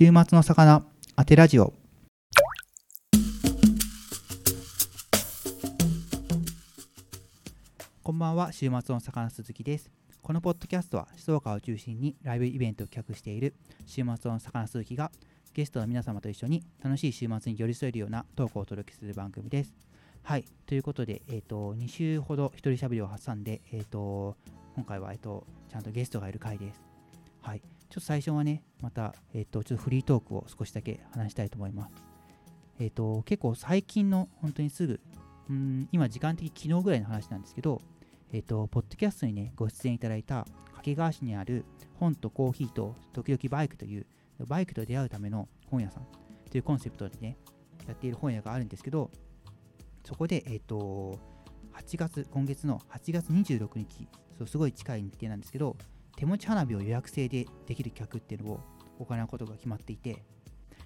[0.00, 0.84] 週末の魚
[1.16, 1.72] 当てラジオ。
[8.04, 9.90] こんばんは週末の魚鈴木です。
[10.22, 13.56] このポッドキャストは静岡を中心にライブイベントを企画している
[13.86, 15.10] 週末の魚鈴木が
[15.52, 19.74] ゲストの皆様と一緒に楽しい週末に寄り添えるようなトークをお届けする番組です。
[20.22, 24.36] はいということで、えーと、2週ほど一人喋りを挟んで、えーと、
[24.76, 26.80] 今回は、えーと、ちゃんとゲストがいる回です。
[27.42, 27.62] はい。
[27.88, 31.94] ちょっと最初はねまた、えー、とちょっとフリートークを少しだけ話したいと思います。
[32.80, 35.00] えっ、と結構最近の本当にすぐ
[35.50, 37.80] うん今時間的昨日ぐらいの話なんですけど
[38.30, 41.64] えっ、と、ポッドキャストにね、ご出演いただいた掛川市にある
[41.98, 44.06] 本とコーヒーと時々バイクという、
[44.46, 46.06] バイクと出会うための本屋さん
[46.50, 47.38] というコンセプトでね、
[47.86, 49.10] やっている本屋があるんですけど、
[50.04, 51.18] そこで、えっ、と、
[51.72, 55.78] 8月、今月の8月26日、そうすごい近い日程なんですけど、
[56.18, 58.60] 手持ち花火を予約制でできる企画っていうのを
[58.98, 60.24] 行うことが決まっていて、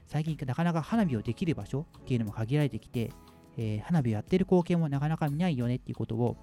[0.06, 3.10] 最近なかなか花火をできる場所っていうのも限られてきて、
[3.56, 6.36] えー、花火をやってる光景もなかなか見ないよねっていうことを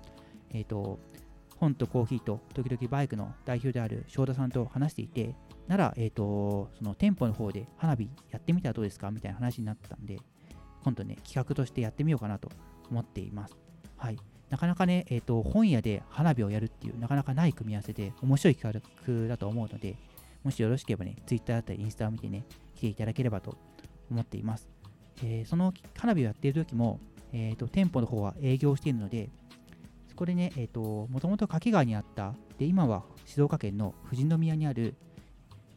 [0.52, 1.00] えっ、ー、と、
[1.58, 5.36] 本とコーヒーと時々バイクの代表である翔太さんと話していて、
[5.68, 10.18] なら、えっ、ー、と、その店舗の方で花火やってみたらどうですかみたいな話になったんで、
[10.84, 12.50] 今度ね、企画としてやってみようかなと
[12.90, 13.58] 思っています。
[13.98, 14.18] はい。
[14.50, 19.96] なかなかね、えっ、ー、と、本屋で花火をやるっていう、なかなかない組み合わせで、面白い企画だと思うので、
[20.44, 23.58] もしよろしければね、Twitter だったりインスタを見てね、来ていただければと
[24.10, 24.68] 思っています。
[25.24, 27.00] えー、その花火をやっている時も、
[27.32, 29.30] えーと店舗の方は営業しているので、
[30.08, 34.96] そこれね、えっ、ー、と、もともと掛川にあった、で、今は静岡県の富士宮にある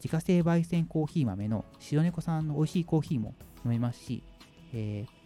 [0.03, 3.35] 自家製焙煎コーヒー豆の白猫さんの美味しいコーヒーも
[3.65, 4.25] 飲めますし、
[4.75, 5.22] えー、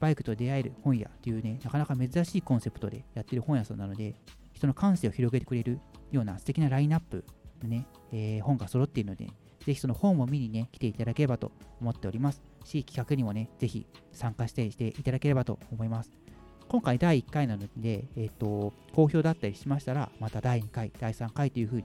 [0.00, 4.14] バイクと出会える本屋というね、なかなか珍しいコンセプトでやってる本屋さんなので、
[4.52, 5.80] 人の感性を広げてくれる
[6.10, 7.24] ような素敵なラインナップ
[7.62, 9.26] のね、えー、本が揃っているので、
[9.64, 12.42] ぜひその本を見にね、来ていただければと思っております。
[12.64, 16.10] し、企画にもね、ぜひ参加してしていただければと思います。
[16.68, 21.84] 今回第1回なので、えっ、ー、と、好評だったりしましたら、また第2回、第3回というふうに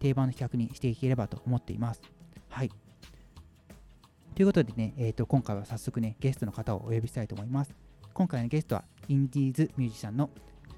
[0.00, 2.02] 定番の企画にしていければと思っています。
[2.48, 2.70] はい。
[4.38, 7.74] ということでね、えっ、ー、と、今回は早速ね、ゲストの方をお呼びしたいと思います。
[8.14, 10.30] 今回のゲストは、インディーズミュージシャンの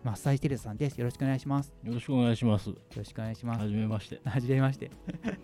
[0.03, 0.97] マッサージテレサさんです。
[0.97, 1.71] よろしくお願いします。
[1.85, 2.71] よろしくお願いします。
[2.71, 3.61] よろしくお願いします。
[3.61, 4.21] はじめまして。
[4.25, 4.91] はじめまして。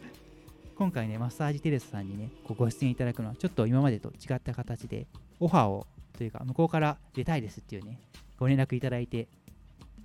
[0.76, 5.06] 今回ね、マッサージテレサさんにね、ご出演いただくのは、ちょっと今までと違った形で、
[5.38, 8.00] オファーをというか、向こうから出たいですっていうね、
[8.38, 9.28] ご連絡いただいて、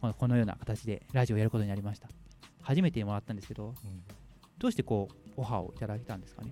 [0.01, 2.09] このような形でラジオをやることになりました。
[2.61, 4.03] 初めてもらったんですけど、うん、
[4.59, 6.51] どうしてこう、オファーをいただいたんですかね？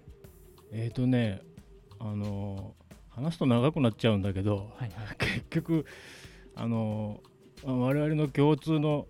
[0.72, 1.41] えっ、ー、とね、
[1.99, 2.75] あの
[3.09, 5.85] 話すと長くなっちゃうんだけど、はいはい、 結局、
[6.55, 7.21] あの
[7.63, 9.07] 我々の共通の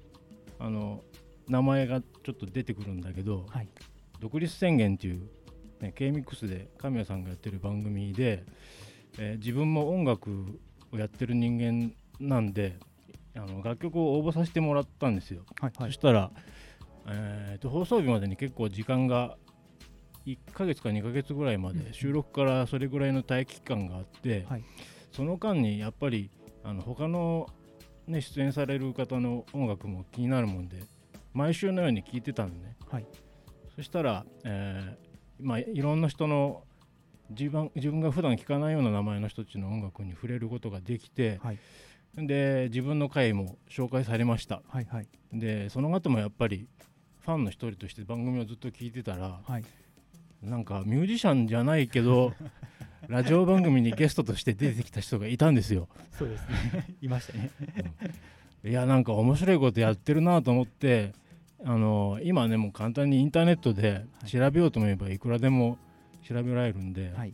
[0.58, 1.04] あの
[1.48, 3.68] 名前がちょっと出てくるんだけど、はい、
[4.20, 5.30] 独立宣言っていう、
[5.80, 8.44] ね、K-MIX で神谷さんがやってる番組で、
[9.18, 10.60] えー、自分も音楽
[10.92, 12.78] をやってる人間なんで
[13.36, 16.32] あの楽曲を応募させてもらったんですよ、はいはい、そしたら、
[17.08, 19.38] えーと、放送日までに結構時間が
[20.26, 24.64] 1ヶ月か2ヶ月ぐらいまで収録からそれぐらいの待機期間があって、はい、
[25.12, 26.30] その間にやっぱり
[26.64, 27.48] あの他の
[28.10, 30.84] ね、出演される方の音楽も気になるもんで
[31.34, 33.06] 毎週のように聴いてたのね、はい、
[33.76, 36.64] そしたら、えーまあ、いろんな人の
[37.30, 41.60] 自分自分が普段聴かないような名前の人たちの音楽に触れることができて、はい、
[42.18, 46.68] で自分の回も紹介されました、はいはい、でその後もやっぱり
[47.20, 49.64] ファンの一人として番組をずっと聞いてたら、はい、
[50.44, 52.34] なんかミュージシャンじゃないけど
[53.08, 55.88] ラジオ番組にゲストとして出てきた人がいたんですよ。
[56.12, 56.86] そうですね。
[57.02, 57.50] いましたね。
[58.64, 61.14] うん、いやなんか面白いことやってるなと思って
[61.64, 65.78] あの今ねもう簡単にインターネットで調べようと思えばいくらでも、
[66.28, 67.34] 調べられるんで、はい、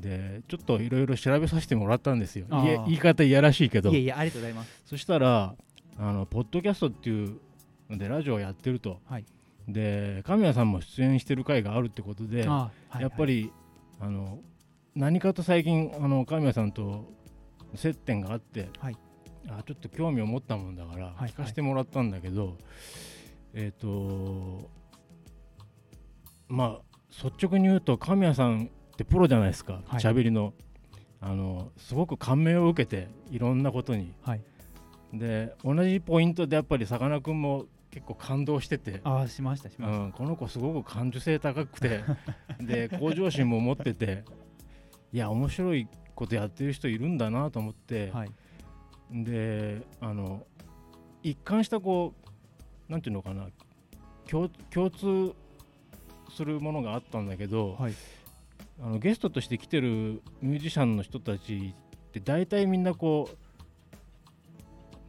[0.00, 2.46] でちょっといろいろ調べさせてもらったんですよ。
[2.50, 3.90] 言い方いやらしいけど。
[3.90, 4.82] いやいやありがとうございます。
[4.86, 5.54] そしたら
[5.98, 7.38] あのポッドキャストっていう
[7.90, 9.24] のでラジオをやってると、はい、
[9.68, 13.52] で神谷さんも出演してる回があるってことで、はい、やっぱり
[14.00, 14.38] あの
[14.94, 17.04] 何かと最近あの神谷さんと
[17.74, 18.96] 接点があって、はい、
[19.48, 22.56] あちょっと興味を持ったもんだから聞かせてもらったんだけど、
[23.52, 24.70] えっ、ー、と
[26.48, 30.54] まあ率直に言うと神谷さんってプロじゃないですか喋、はい、りの。
[31.20, 34.42] あのすごく感銘を受けていろんなことに、はい、
[35.12, 37.66] で同じポイントでやっぱりさかなクンも
[37.98, 39.00] 結構感動してて。
[39.02, 42.04] あしましたしました、うん、この子すごく感受性高くて。
[42.60, 44.24] で向上心も持ってて。
[45.12, 48.30] いや面白いことやってる人いるんだなと思って、はい、
[49.10, 50.46] であの
[51.22, 52.12] 一貫したこ
[52.88, 53.48] うなんていうのかな。
[54.28, 55.34] 共共通
[56.30, 57.94] するものがあったんだけど、はい。
[58.80, 63.47] あのゲストとして来てるミュージシャンの人たちって大体みんなこう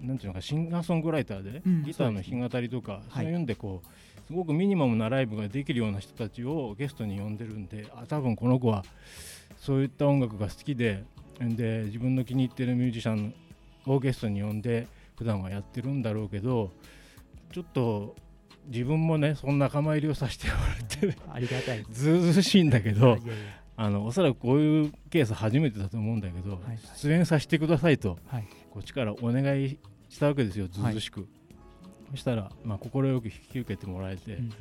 [0.02, 1.84] なんていうのかシンガーソングライターで、うん。
[1.84, 3.88] ギターの弾き語りとかそういうんでこう
[4.28, 8.86] すごくミニマムなライブができるような人たちをゲストに呼んでるんであ多分この子は
[9.58, 11.04] そういった音楽が好きで
[11.40, 13.34] で自分の気に入ってるミュージシャン
[13.88, 14.88] をゲストに呼んで
[15.18, 16.72] 普段はやってるんだろうけど
[17.52, 18.16] ちょっと
[18.68, 21.84] 自分もねそんな仲間入りをさせてもらってねありがたい。
[21.90, 23.20] ずうずうしいんだけどい
[23.76, 26.80] あのおそらくこういうケース初めてだと思うんだけど、はい。
[26.98, 28.48] 出演させてくださいとはい。
[28.70, 31.28] こっちからお願いしたわけですよずうずうしく、
[32.12, 34.54] そしたらまあ快く引き受けてもらえて、うん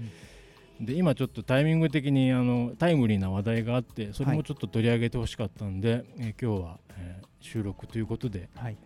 [0.81, 0.87] うん。
[0.87, 8.77] で今ちょっとタイミング的にあのタイムリーな話題があってそれもちょっと取り上げてほしかったんで、えー今日は、えー収録ということで、はい。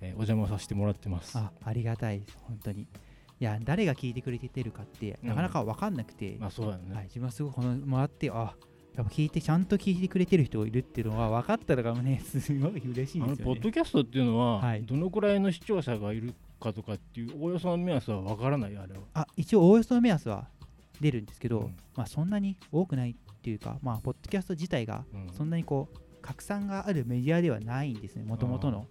[0.00, 1.36] えーお邪魔させてもらってます。
[1.38, 2.36] あありがたいです。
[2.42, 2.82] 本当に。
[2.82, 8.54] いや誰が聞いてくれてるかってなかなか分かんなくて、まあそうだよね、はい、自分はすごいこのもらってあ
[9.00, 13.36] やっぱ聞いてちゃんと聞いてくれてる人がいるっていうのは分かったのがね すごい嬉しいですよね。
[13.38, 14.82] ポッドキャストっていうのは、はい。
[14.82, 19.00] どのくらいの視聴者がいるかとかっていうおおよその目安はわからないあれは。
[19.14, 20.48] あ一応おおよその目安は
[21.00, 21.76] 出るんですけど、うん。
[21.96, 25.32] まあそんなに多くないっていうかまあポッドキャスト自体がうん。
[25.32, 28.86] そんなにこう拡散があるメディアではないんですねもともとの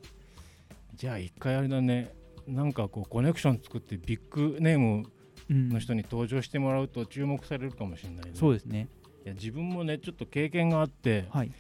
[0.96, 2.14] じゃあ一回あれだね。
[2.48, 5.04] なんかこうコネクション作ってビッグネーム
[5.50, 5.70] うん。
[5.70, 8.88] の人に登場してもらうと注目されるかもしれないね、そうですね
[9.26, 11.52] いや自分もねちょっと経験があって、はい。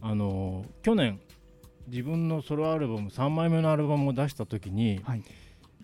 [0.00, 1.20] あのー去年
[1.88, 5.22] 自分のソロアルバム3枚目のアルバムを出した時に、はい。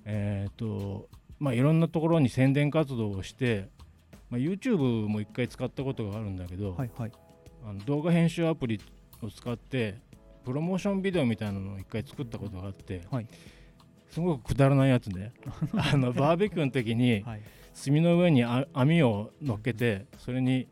[0.04, 1.08] えっ、と
[1.38, 3.68] まあいろんなところに宣伝活動をして、
[4.30, 7.12] まあ、YouTube も一回使ったことがあるんだけど、はいはい。
[7.64, 8.80] あの動画編集アプリ
[9.22, 9.98] を使って
[10.44, 13.26] プロモーションビデオみたいなのを一回作ったことがあって、はい。
[14.10, 15.32] すごくくだらないやつで
[15.76, 17.42] あのバーベキューの時にはい。
[17.84, 20.66] 炭の上にあ網を乗っけてそれに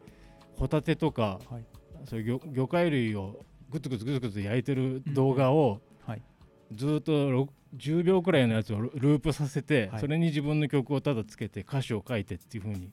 [0.56, 1.64] ホタテとかはい。
[2.08, 6.22] そういう魚魚介類をグツグツグツグツ焼いてる動画をはい。
[6.72, 10.00] ずーっとろ10秒くらいのやつをルループさせて、はい。
[10.00, 12.90] それに自分の曲をただつけて歌詞を書いてっていう風に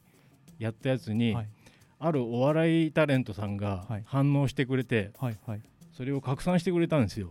[0.60, 1.50] やったやつに、はい。
[2.00, 4.04] あるお笑いタレントさんがはい。
[4.06, 5.12] 反応してくれて、
[5.96, 7.28] それを拡散してくれたんですよ。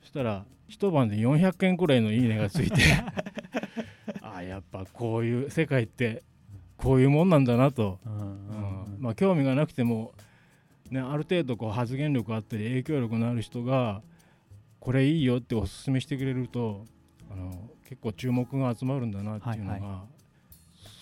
[0.00, 2.82] そしたら一晩で400件くらいの「いいね」がついて。
[4.20, 6.22] あやっぱこういう世界って
[6.84, 8.12] こういうもんなんだなと、うん。
[8.12, 8.20] うん。
[8.20, 10.12] うんうんまあ興味がなくても、
[10.90, 14.02] ね、ある程度こう発言力あったり影響力のある人が
[14.80, 16.86] これいいよっておすすめしてくれると
[17.30, 17.50] あの
[17.88, 20.14] 結構注目が集まるんだなっていうのが、はい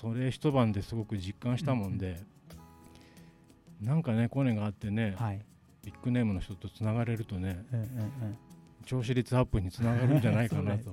[0.00, 2.20] それ一晩ですごく実感したもんで、
[3.80, 5.40] なんかねコネがあってね、はい。
[5.84, 8.36] ビッグネームの人とつながれるとねうんうんうん。
[8.84, 10.92] 調子率アップにつながるんじゃないかなと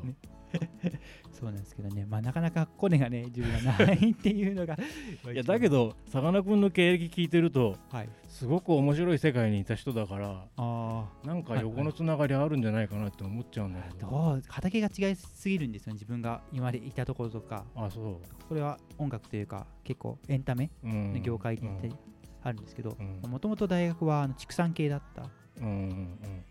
[1.31, 4.75] そうなんですけどね、まあ、なかなかコネがね、自分がないっていうのが。
[5.31, 22.00] いやだけ、どさかなクンの経歴聞いてるとはい、すごく面白い世界にいた人だからあなんか横のつながりあるんじゃないかなって思っちゃうんだけあ、どどう畑が違いすぎるんですよね、自分が今までいたところとか、あそこれは音楽というか、結構エンタメう、うんの業界にうん
[22.42, 23.30] あるんですけど、うん。
[23.30, 25.30] もともと大学はあの畜産系だった。
[25.62, 26.44] うんうん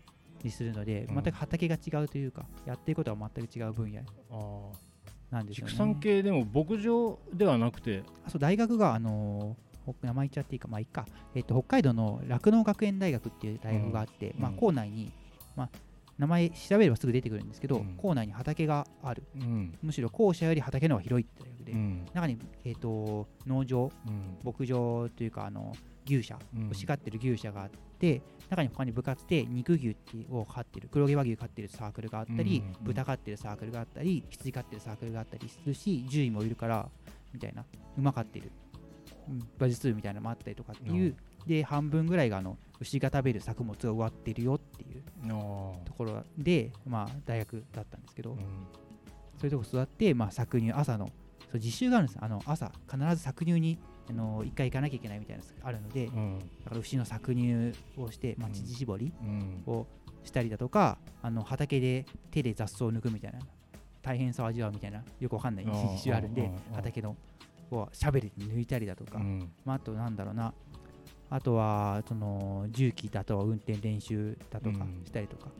[0.43, 1.15] りするので、うん。
[1.15, 4.01] 全く畑が違うというか、やってることは全く違う分野
[4.31, 4.71] あ
[5.31, 5.71] なんですよね。
[5.71, 8.03] 畜産系でも牧場ではなくて？
[8.25, 14.55] あそう大学が、あのーほ名前言っちゃっていいか、まあいいか、えっと、北海道の酪農学園大学っていう大学があって、まあ、うん。
[14.55, 15.11] うん校内に、
[15.55, 15.69] まあ、
[16.17, 17.95] 名前調べればすぐ出てくるんですけど、うん。
[17.95, 19.23] 校内に畑がある。
[19.35, 19.73] うん。
[19.81, 22.05] むしろ校舎より畑の方が広いって大学で、うん。
[22.13, 24.37] 中に、えっと農場、うん。
[24.43, 25.73] 牧場というか、あの
[26.05, 26.69] 牛舎、うん。
[26.69, 27.69] 牛飼ってる牛舎があっ
[27.99, 29.95] て、中に他に部活で肉牛
[30.31, 32.83] を飼ってる、黒毛和牛飼ってるサークルがあったり、うんうんうん。
[32.85, 36.89] 豚飼ってるサークルがあったり、羊飼ってるサークルがあったりするし、獣医もいるから、
[37.33, 37.65] みたいな、
[37.97, 38.51] 馬飼ってる、
[39.27, 41.15] うん馬術部みたいなのもあったりとかっていう、
[41.45, 48.39] で、半分ぐらいがあの牛が食べる作物が終わってるよっていうあところで、まあ、大学だったんですけど、ーうん。
[49.37, 51.09] そういうとこ育って、まあ、搾乳、朝の、
[51.51, 56.39] そう実習があるんですあの朝、必ず搾乳にあの1回行かなきゃいけないみたいなのがあるので、うん。
[56.63, 58.53] だから牛の搾乳をして、まあ、うん。
[58.53, 59.63] 乳搾りうん。
[59.67, 59.85] を
[60.23, 63.39] したりだとか、あの畑で手で雑草を抜くみたいな、
[64.01, 67.15] 大変さを味わうみたいな、よくわかんないあー実習 あるんで畑の
[67.71, 69.51] をシャベルで抜いたりだとか、うん。
[69.63, 70.53] まあ、あとなんだろうな、
[71.29, 75.03] あとはその重機だと運転練習だとかうん。
[75.05, 75.51] したりとか、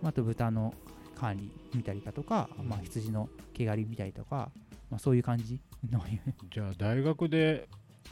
[0.00, 0.72] まあ、あと豚の
[1.16, 2.68] 管理見たりだとか、うん。
[2.68, 4.50] まあ、羊の毛刈り見たりとか、
[4.90, 5.60] まあ、そういう感じの、
[6.52, 7.68] じゃあ大学で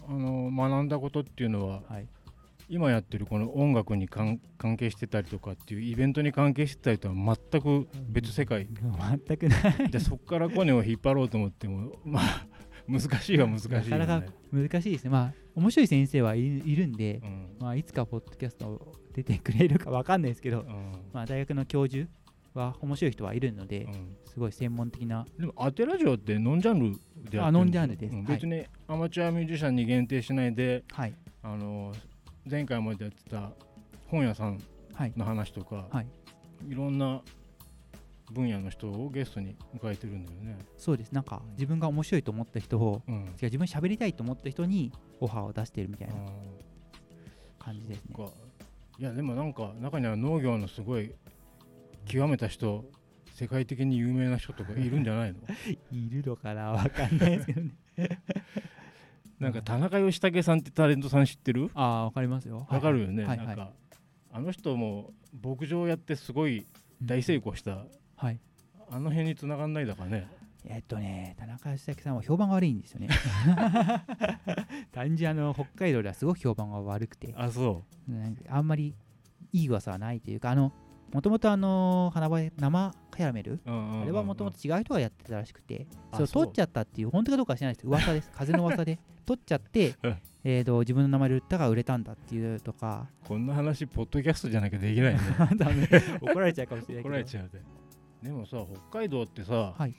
[0.07, 2.07] あの学んだことっていうのははい、
[2.69, 8.67] 今やってるこの音楽に関関係してたりとかっていうイベントに関係してたりとは全く別世界。
[8.67, 9.91] 全くない。
[9.91, 12.47] でそこからコネを引っ張ろうと思ってもまあ
[12.89, 15.11] 難しいは難しい、ね、なかなか難しいですね。
[15.11, 16.41] まあ面白い先生はい
[16.77, 22.09] るんで、うん、まあ、いつかポッドキャスト出てくれるか分かんないですけど、うん、まあ、大学の教授
[22.55, 25.27] は面白い人はいるので、うん、すごい専門的な。
[25.39, 31.93] でもアテラジオってノンジャンルであノンジャンルです、別にアマチュアミュージシャンに限定しないで、はい、あの
[32.49, 33.51] 前回までやってた
[34.09, 34.61] 本屋さん
[35.17, 36.07] の話とか、はい、
[36.69, 37.23] いろんな
[38.33, 40.59] 分野の人をゲストに迎えてるんだよね。
[40.77, 41.13] そうです。
[41.13, 46.15] なんか自分が面白いと思った人を、うん、違う自分喋りたいと思った人にオファーを出してるみたいな
[47.59, 48.15] 感じですね。
[48.99, 51.15] いやでもなんか中には農業のすごい
[52.07, 52.85] 極めた人
[53.35, 55.39] 世界的に有名な人とかいるんじゃないの？
[55.91, 56.73] いるのかな？
[56.73, 57.73] わかんないですけどね。
[59.39, 61.71] なんか田中義武さんってタレントさん知ってる？
[61.75, 62.67] ああわかりますよ。
[62.71, 63.39] わかるよね、はい。
[63.39, 63.73] はい、なんか
[64.31, 66.67] あの人も牧場やってすごい
[67.03, 67.85] 大成功した。
[68.17, 68.39] はい、
[68.91, 70.29] あの辺に繋がんないだかね。
[70.65, 73.09] えっとね、田中義明さんは評判が悪いんですよね。
[74.93, 78.13] 単純あの北海道ではすごく評判が悪くて、あそう。
[78.49, 78.95] あんまり
[79.53, 80.73] いい噂はないというか、あの
[81.13, 87.87] もともとあの花生生キャラメル、あれはもともと違う人がやってたらしくて、それを取っちゃったっていう、本当かどうかは知らないです。
[87.87, 88.99] 噂です、 風の噂で。
[89.25, 89.95] 取っちゃって、
[90.43, 95.21] えーと自分の名前で売ったが売れたんだっていうとか、こんな話、ポッドキャストじゃなきゃできないね。
[96.21, 97.09] 怒られちゃうかもしれないけど。
[97.11, 97.63] 怒られちゃうで。
[98.23, 99.95] でもさ北海道ってさ、はい、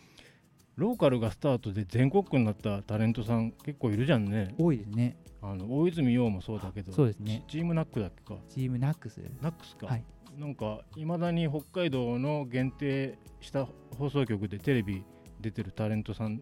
[0.76, 4.56] ローカルがスタートで全国区になったタレントさん結構いるじゃんね。
[4.58, 5.18] 多いですね。
[5.42, 7.44] あの大泉洋もそうだけどそうですね。
[7.48, 8.40] チームナックだっけか。
[8.48, 9.22] チームナックス。
[9.42, 10.06] ナックスか、はい、
[10.38, 15.04] なんかいまだに北海道の限定した放送局でテレビ
[15.40, 16.42] 出てるタレントさん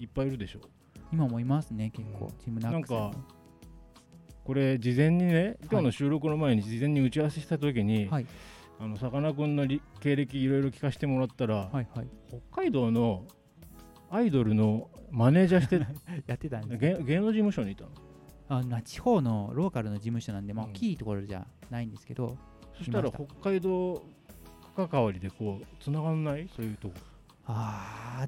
[0.00, 0.60] いっぱいいるでしょ？
[1.12, 3.18] 今もいますね結構、うん、チームナックスなんか
[4.44, 8.26] これ事前にね今日の収録の前に事前に打ち合わせした時に、はい。
[8.78, 9.66] あのさかなクンの
[10.00, 13.24] 経歴いろいろ聞かせてもらったら、はいはい、北海道の
[14.10, 15.76] アイドルのマネージャーして
[16.26, 17.02] やってたんです。
[17.02, 17.90] 芸能事務所にいたの？
[18.48, 22.38] あな地方のローカルの事務所なんで、まあ、大きいところじゃないんですけど、うん、
[22.78, 24.02] そしたら北海道
[24.76, 26.48] 関わりでこうつながんない？
[26.54, 26.94] そういうとこ。
[27.46, 28.26] あ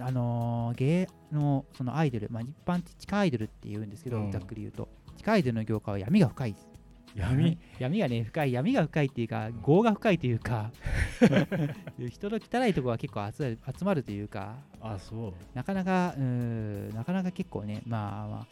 [0.00, 4.88] ああのー、芸のそのアイドル、まあ、一般的地下アイドルって言うんですけど、うん、ざっくり言うと。
[5.16, 6.52] 地下アイドルの業界は闇が深い。
[6.52, 6.68] です
[7.14, 7.58] 闇？
[7.78, 8.52] 闇がね深い。
[8.52, 10.70] 闇が深いっていうか業が深いというか
[12.10, 14.56] 人の汚いところは結構集まるというか。
[14.80, 15.32] あそう。
[15.54, 18.46] なかなかうんなかなか結構ねまあまあ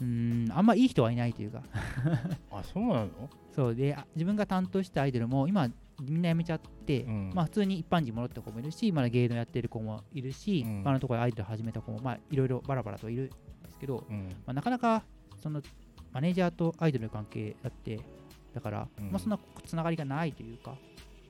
[0.00, 1.62] うんあんまいい人はいないというか。
[2.52, 3.10] あそうなの？
[3.52, 5.68] そうで自分が担当したアイドルも今
[6.00, 13.32] みんな辞めちゃって、うん、まあ普通に一般人戻った子もいるしまだ芸能やってる子もいるし、うん、他のところでアイドル始めた子もまあいろいろバラバラといるんで
[13.70, 15.02] すけど、うん、まあ、なかなか
[15.36, 15.60] その
[16.12, 17.98] マネージャーとアイドルの関係だって
[18.54, 20.76] だから、うん、まあ、そんなつながりがないというか、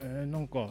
[0.01, 0.69] えー、なんか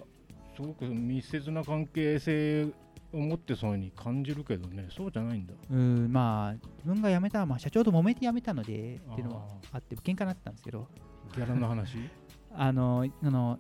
[0.56, 2.68] すごく密接な関係性
[3.14, 4.88] を持ってそうに感じるけどね。
[4.96, 5.54] そうじゃないんだ。
[5.72, 10.88] うんまあ自分が辞めた、まあ、社長と揉めて辞めたのでっていうのはあって喧嘩になったんですけど。
[11.36, 11.98] ギャラの話？
[12.54, 13.60] あのあの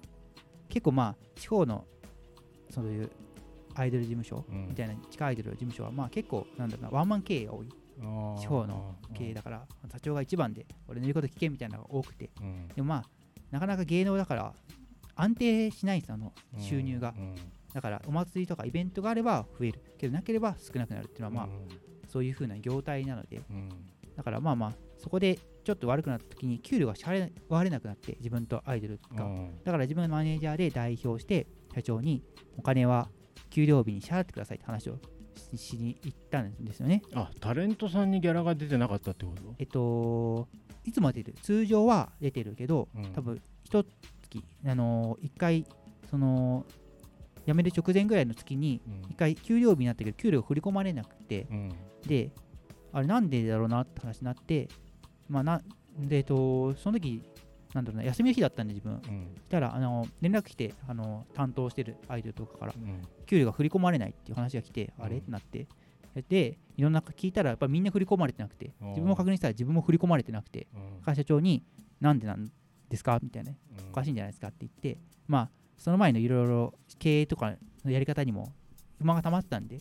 [0.70, 1.86] 結構まあ地方の
[2.70, 3.12] そういう
[3.75, 7.70] アイドル事務所みたいな地下アイドル事務所はまあ結構なんだろうなワンマン経営が多い。
[8.39, 13.04] 地方の経営だから社長が一番で俺の言うこと聞けみたいなのが多くて、うん、でもまあ
[13.50, 14.54] なかなか芸能だから
[15.16, 17.36] 安定しないんですあの収入が、うん、
[17.77, 19.84] だからお祭りとかイベントがあれば増える。
[20.00, 21.48] けどなければ少なくなるっていうのはまあ、
[22.07, 23.39] そういう風な業態なので、
[24.15, 29.29] だからまあまあそこでちょっと悪くなった時に給料が支払われなくなって自分とアイドルが、
[29.63, 32.24] だから自分のマネージャーで代表して社長に
[32.57, 33.10] お金は
[33.51, 34.98] 給料日に支払ってくださいって話を
[35.55, 37.03] しに行ったんですよね。
[37.13, 39.53] あタレントさんにギャラが出てなかったってこと？
[39.60, 40.48] えっと、
[40.84, 45.65] いつも出てる、通常は出てるけど、うん、多分一月、あのー、1回、
[46.10, 46.65] その、
[47.48, 51.70] 辞める直前ぐらいの月に、1回給料日になったけど、給料振り込まれなくて、うん、
[52.06, 52.30] で、
[52.92, 54.68] あれなんでだろうなって話になって、
[55.30, 55.62] まあな、
[56.00, 57.24] で、えっと、その時
[57.74, 58.94] なんだろうな、休みの日だったんで、自分。
[58.94, 65.18] うん、したら、あの連絡来てあの、担当してるアイドルとかから、うん、給料が振り込まれないっていう話が来て、うん、あれ？
[65.18, 65.68] ってなって、
[66.30, 70.68] で、いろんな聞いたら、やっぱりみんな振り込まれてなくて、自分も確認したら自分も振り込まれてなくて、
[71.06, 71.63] 会社長に、
[72.01, 72.51] なんでなん
[72.89, 73.20] ですか？
[73.22, 73.51] みたいな、
[73.92, 77.53] おかしいんじゃないですかって言って、まあ、その前のいろいろ経営とか
[77.86, 78.51] のやり方にも
[78.98, 79.79] 不満がたまったんで、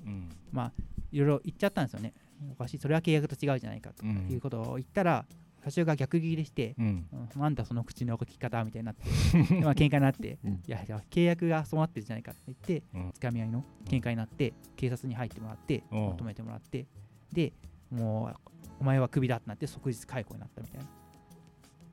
[0.53, 0.73] まあ、
[1.11, 2.12] いろいろ言っちゃったんですよね。
[2.53, 4.05] おかしい、それは契約と違うじゃないかと。
[4.05, 5.25] いうことを言ったら、
[5.71, 9.05] 社長が逆ギレして、うん、なんだその口の書き方みたいになって
[9.62, 16.87] まあ喧嘩になって、うん、いやいや契約がそうなってるじゃないかって言って、うん、つかみ合いの喧嘩になって警察に入ってもらってまとめてもらって
[17.33, 17.53] で
[17.91, 18.37] もう
[18.79, 20.87] お前はクビだってなって即日解雇になったみたいな。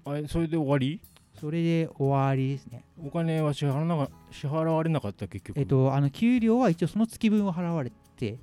[0.05, 1.01] あれそれで終わり？
[1.39, 2.85] それで終わりですね。
[3.03, 5.59] お金は支払わ支払われなかった結局。
[5.59, 8.39] えっとあの給料は一応その月分は払われて、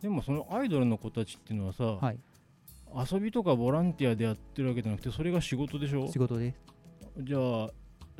[0.00, 2.18] でもそのアイドルの子たちっていうのはさ、はい。
[3.12, 6.08] 遊びとかボランティアでやってるわけじゃなくてそれが仕事でしょ？
[6.10, 6.60] 仕事です。
[7.18, 7.70] じゃあ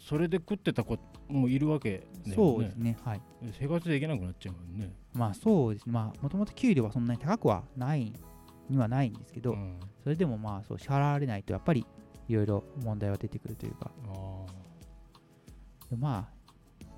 [0.00, 0.96] それで食ってた子
[1.28, 2.34] もいるわけね。
[2.34, 3.22] そうですねはい。
[3.58, 4.92] 生活できなくなっちゃうもんね。
[5.12, 5.92] まあそうですね。
[5.92, 8.12] まあもともと給料はそんなに高くはない
[8.68, 9.80] にはないんですけど、うん。
[10.04, 11.84] それでもまあそう支払われないとやっぱり
[12.30, 13.90] いろいろ問題は出てくるというか。
[15.98, 16.40] まあ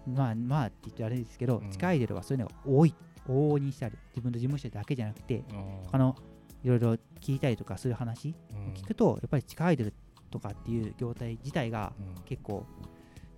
[0.07, 1.71] まあまあって言ってあれですけど、うん。
[1.71, 2.95] 地下アイドルはそういうのが多い。
[3.29, 5.45] 往々にしてある自分の事務所だけじゃなくて
[5.85, 6.17] 他の
[6.65, 8.75] いろいろ聞いたりとかする話うん。
[8.75, 9.95] 聞くとやっぱり地下アイドル
[10.29, 12.25] とかっていう業態自体がうん。
[12.25, 12.67] 結構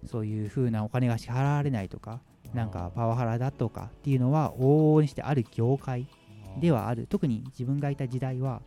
[0.06, 2.22] そういう風なお金が支払われないとか
[2.54, 6.06] なんかパワハラだとかっていうのは往々にしてある業界
[6.60, 7.06] ではある。
[7.06, 8.62] 特に自分がいた時代は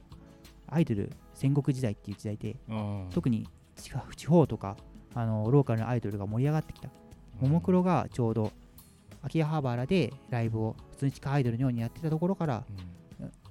[0.68, 2.58] アイドル戦国時代っていう時代で
[3.12, 3.48] 特に
[4.16, 4.76] 地方とか
[5.14, 6.90] あのローカルのアイドルが盛り上がってきた。
[7.40, 8.52] ももクロがちょうど
[9.22, 12.64] 秋葉原でライブを普通に地下アイドルのようにやってたところから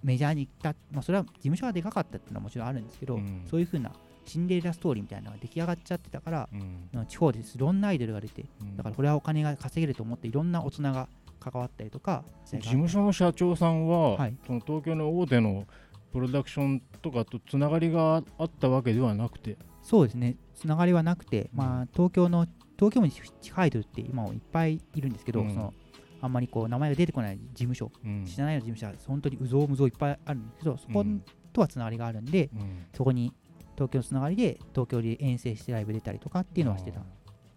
[0.02, 3.42] メジャーに行った、まあ、それは事務所がでかかったっていうのはもちろんあるんですけど、うん。
[3.48, 3.92] そういう風な
[4.24, 6.56] シンデレラストーリーみたいなのが出来上がっちゃってたから、う
[7.00, 7.06] ん。
[7.06, 8.76] 地方でいろんなアイドルが出てうん。
[8.76, 11.08] だからこれはお金が稼げると思っていろんな大人が
[11.40, 14.36] 関わったりとか事務所の社長さんは、はい。
[14.46, 15.66] その東京の大手の
[16.12, 20.36] プロダクションとかとつながりがあったわけではなくて、そうですね。
[20.54, 22.46] つながりはなくて、まあ、東京の
[22.78, 25.50] 東京に地下アイドルって今もいっぱいいるんですけど、うん。
[25.50, 25.74] その
[26.20, 28.24] あんまりこう名前が出てこない事務所うん。
[28.24, 31.22] 知らないような事務所は本当にうぞうむぞういっぱいあるんですけどそこうん
[31.52, 32.86] とはつながりがあるんで、うん。
[32.94, 33.32] そこに
[33.74, 37.04] 東京のつながりで東京で遠征してライブ出たりとかっていうのはしてたん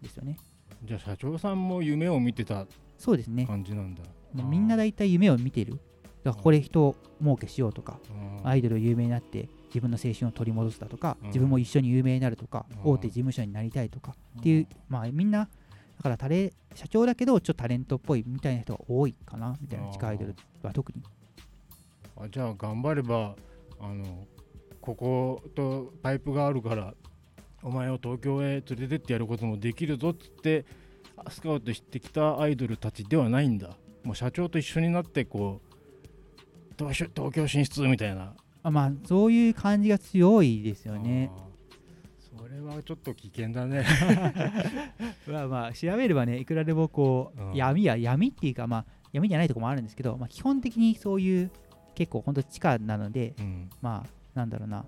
[0.02, 0.36] ですよね。
[0.84, 2.66] じゃあ社長さんも夢を見てた
[2.96, 4.02] そうですね、感じなんだ、
[4.34, 5.80] まあみんな大体夢を見てる
[6.22, 7.98] だからここで人儲けしようとか
[8.42, 8.48] うん。
[8.48, 11.26] アイドル有名になって自分の青春を取り戻すだとか、うん。
[11.28, 15.48] 自分も一緒に有名になるとか、うん大手事務所になりたいとかっていう、まあみんな
[16.00, 21.02] だからタレ社長だけどちょっとタレントっぽいみたいな人が多いかなみたいな地下アイドルは特に。
[22.16, 23.34] あじゃあ頑張れば
[23.80, 24.26] あの
[24.80, 26.94] こことパイプがあるから
[27.62, 30.64] お前を東京へ連れてってやることもできるぞっつって
[31.28, 33.76] スカウトしてきたアイドルたちではないんだ。
[34.02, 35.69] もう社長と一緒になってこう
[36.80, 38.32] 東京東京進出みたいな。
[38.62, 41.30] あまあそういう感じが強いですよね。
[42.18, 43.84] それはちょっと危険だね。
[45.28, 47.54] まあまあ調べればねいくらでもこう、うん。
[47.54, 51.50] 闇や闇っていうかまあ闇じゃないところもあるんですけど、まあ、基本的にそういう
[51.94, 53.70] 結構本当地下なのでうん。
[53.80, 54.84] まあなんだろうな。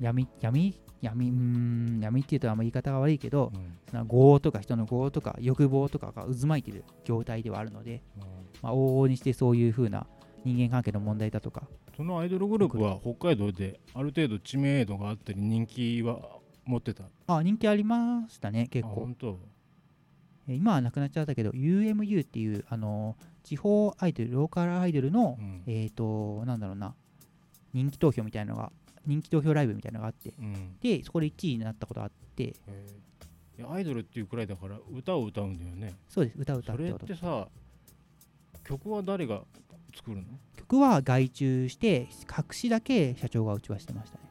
[0.00, 3.78] 闇闇闇うーん闇っていうとあんま言い方が悪いけど、うん。
[3.90, 8.02] その業とか人の業とか欲望とかが渦巻いてる業態ではあるので、
[8.62, 10.06] まあ、往々にしてそういう風な
[10.44, 11.62] 人間関係の問題だとか。
[11.96, 16.18] そのアイドルグループは北海道である程度知名度があったり人気は
[16.64, 17.04] 持ってた。
[17.26, 19.08] あ人気ありましたね結あ構
[20.48, 25.62] 今はなくなっちゃったけど UMU っていうあの地方アイドルローカルアイドルの、うん。
[25.66, 26.94] えっ、となんだろうな
[27.72, 28.72] 人気投票みたいなのが
[29.06, 30.32] 人気投票ライブみたいなのがあって。
[30.38, 30.76] うん。
[30.80, 32.54] でそこで1位になったことがあって。
[33.68, 35.94] アイドルっていうくらいだから歌を歌うんだよね。
[36.08, 36.38] そうです。
[36.38, 37.48] 歌歌それっってことてさ
[38.64, 39.42] 曲は誰が
[39.94, 40.24] 作るの？
[40.56, 44.24] 曲は外注して隠しだけ社長がうちはしてましたね。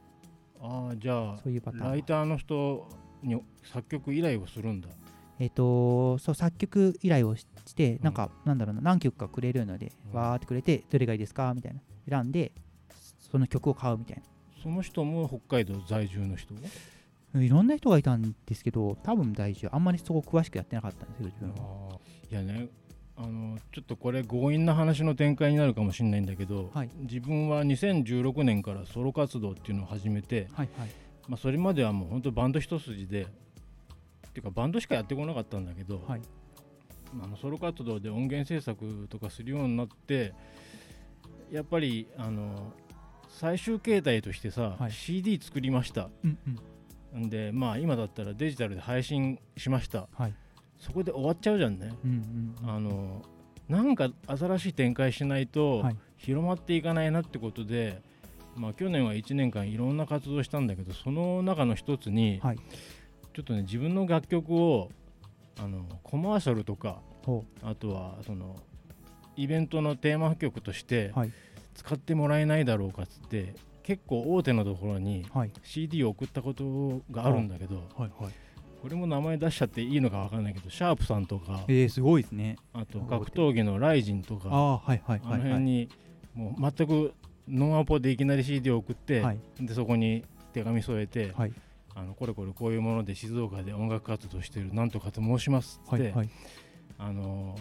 [0.61, 1.89] ああじゃあそういうパターンは。
[1.91, 2.87] ライターの人
[3.23, 4.89] に作曲依頼をするんだ。
[5.39, 7.99] えっ、とそう作曲依頼をししてん。
[8.01, 10.19] なんか、なんだろうな何曲かくれるので、うん。
[10.19, 11.81] わーってくれてどれがいいですかみたいな。
[12.09, 12.51] 選んで
[13.31, 14.23] その曲を買うみたいな。
[14.61, 16.53] その人も北海道在住の人
[17.33, 21.99] うんいろんな人がいたんですけど多分大丈夫あんまりそこ詳しくやってなかったんですけど自分は。
[22.29, 22.67] いやね
[23.21, 26.89] あのちょっとこれ強引な話の展開になるかもしれないんだけど、はい。
[27.01, 30.89] 自分は2016年からソロ活動っていうのを始めて、はいはい。
[31.27, 36.21] まあ、それまではもう本当バンド一筋でっていうかバンドしかやってこなかったんだけど、はい。
[37.21, 40.33] あのソロ活動で音源制作とかするようになって
[41.51, 42.71] やっぱりあの
[43.27, 44.91] 最終形態としてさ、はい。
[44.93, 46.09] CD 作りました。
[46.23, 46.37] うん
[47.13, 47.29] うんん。
[47.29, 50.07] でまあ今だったらデジタルで配信しました。
[50.13, 50.33] はい
[50.79, 51.93] そこで終わっちゃうじゃんね。
[52.03, 52.69] うんうん。
[52.69, 53.21] あの
[53.67, 55.97] なんか新しい展開しないとはい。
[56.17, 58.01] 広まっていかないなってことで、
[58.57, 62.57] まあ、去年は1年間いろんな活動したんだけどその中の一つに、はい。
[63.33, 64.89] ちょっとね自分の楽曲を
[65.61, 68.57] あのコマーシャルとかほあとはその
[69.37, 71.31] イベントのテーマ曲としてはい。
[71.75, 75.25] 使ってもらえないだろうかっつって結構大手のところに
[75.63, 78.33] CD を送ったことがあるんだけどはいはい
[78.81, 82.57] これも名前出しちゃっていいのか分かんないけどシャープさんとかえー、すごいですね。
[82.73, 85.89] あと格闘技のライジンとかああはいはいあの辺に
[86.33, 87.13] もう全く
[87.47, 89.39] ノンアポでいきなり CD を送って、はい。
[89.59, 91.53] でそこに手紙添えて、はい。
[91.95, 96.29] あのこれこれこういうもので静岡で音楽活動してるなんとかと申しますって、はいはい。
[96.97, 97.57] あの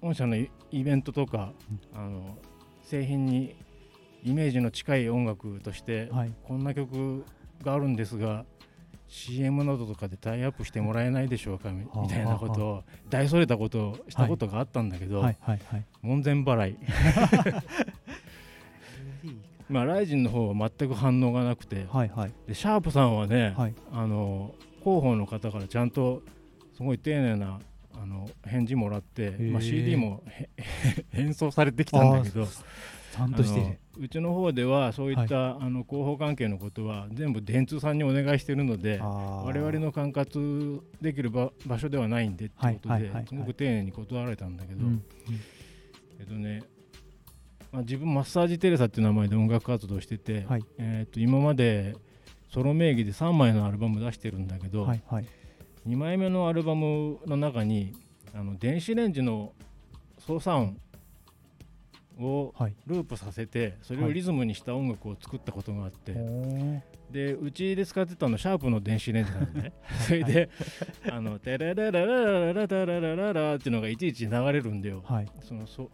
[0.00, 1.52] 御社のイイベントとか、
[1.94, 2.38] あの
[2.82, 3.56] 製品に
[4.24, 7.24] イメージの近い音楽として、はい、こんな曲
[7.62, 8.44] があるんですが
[9.08, 15.22] CM などとかでタイアップしてもらえないでしょうかみたいなことを大それたことをしたことがあったんだけど、
[16.02, 16.76] 門前払い。
[19.68, 22.08] まあ、ライジンの方は全く反応がなくて、はい。
[22.14, 26.22] はい、でシャープさんはね、はい、あの広報の方からちゃんと
[26.76, 27.58] すごい丁寧な
[27.94, 30.22] あの返事もらって、まあ、CD も
[31.10, 32.46] 変装されてきたんだけど
[33.16, 45.02] ちゃんとしてうちの方ではそういった、はい、あの広報関係のことは全部電通さんにお願いしているので我々の管轄できる場場所ではないんでってことで、すごく丁寧に断られたんだけど、うんうん、
[46.20, 46.62] えっとね
[47.72, 51.96] まあ、自分マッサージテレサっていう名前で音楽活動してて、はい、えー、と今まで
[52.50, 55.26] ソロ名義で3枚のアルバム出してるんだけど、はいはい、
[55.86, 57.94] 2枚目のアルバムの中に
[58.34, 59.52] あの電子レンジの
[60.18, 60.78] 操作音
[62.18, 62.54] を
[62.86, 69.72] ループさせてそれをリズムにした音楽を作ったことがあって、はい、でうちで使ってたのシャープの電子レンジなのね。
[70.06, 70.50] それで
[71.10, 75.90] 「あのテレレレレレレテレレレレ」っていうのがいちいち流れるんだよ、はい、そのそ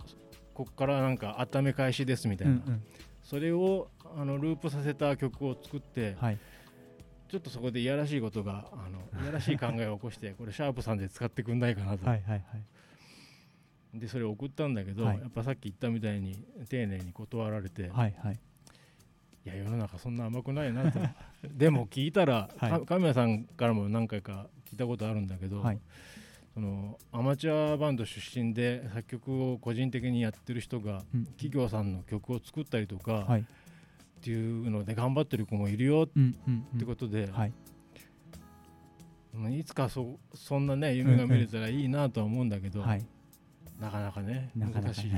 [0.54, 2.82] こっからなんか温め返しですみたいな、うんうん、
[3.22, 6.38] それをあのループさせた曲を作って、はい、
[7.28, 12.06] ちょっとそこでいやらしいことがあのいやらしい考えを起こしてこれシャープさんで使ってくんないかなと。
[12.06, 12.22] はい
[13.94, 18.40] でそれを送ったんだけど、はい、やっぱさっき言ったみたいに丁寧に断られて、はいはい、
[19.44, 20.98] いや世の中そんな甘くないなと。
[21.44, 25.80] でも聞いたら、はい、神谷さんからも何回か聞いたことあるんだけど、はい、
[26.54, 31.02] そのアマチュアバンド出身で作曲を個人的にやってる人が、
[31.36, 33.44] 企業さんの曲を作ったりとか、はい、っ
[34.22, 37.52] ていうので頑張ってる子もいるよってことで、はい、
[39.58, 43.04] いつかそそんなね夢が見れたらいいなとは思うんだけど、はい、
[43.82, 45.08] なかなかね難し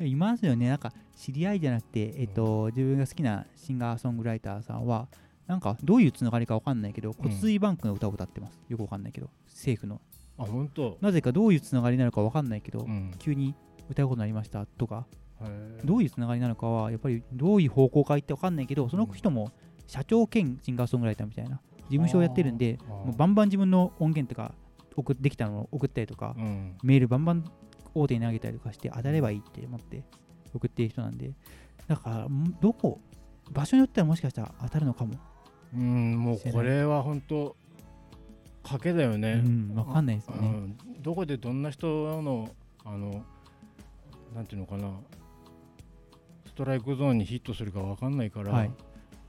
[0.00, 0.68] い、 いますよね。
[0.68, 5.08] なんか知り合いじゃなくて、えっと、自分が好きなシンガーソングライターさんは
[5.46, 8.58] なんかどういうつながりか分かんないけど、骨髄バンクの歌を歌ってます。
[8.68, 10.00] よく分かんないけど、政府の。
[10.38, 10.96] あ、本当？
[11.02, 13.54] なぜかどういうつながりなのか分かんないけど、うん、急に
[13.90, 15.06] 歌うことになりましたとか、
[15.84, 19.50] どういうつながりなのかは、やっぱりどういう方向かって分かんないけど、その人も
[19.86, 24.54] 社長兼シンガーソングライターみたいな事務所をやってるんで、もうバンバン自分の音源とか
[24.98, 27.44] 送ってきたのを送ったりとか、うん、メールバンバン
[27.94, 30.02] 大手に投げたりとかして当たればいいって思って
[30.54, 31.32] 送ってる人なんで、
[31.86, 32.26] だから、
[32.60, 33.00] どこ、
[33.50, 35.14] 場所によってはもしかしたら当たるのかも。
[35.74, 37.54] うんもうこれは本当
[38.62, 41.86] 賭けだよね、うん、分かんないですね、うん、どこでどんな人
[42.22, 42.48] の
[42.86, 43.22] あの
[44.34, 44.90] なんていうのかな。
[46.46, 48.68] ストライクゾーンにヒットするか分かんないから、はい、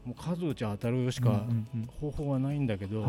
[0.03, 1.45] もう数打ち当たるしか
[2.01, 3.05] 方法はないんだけど、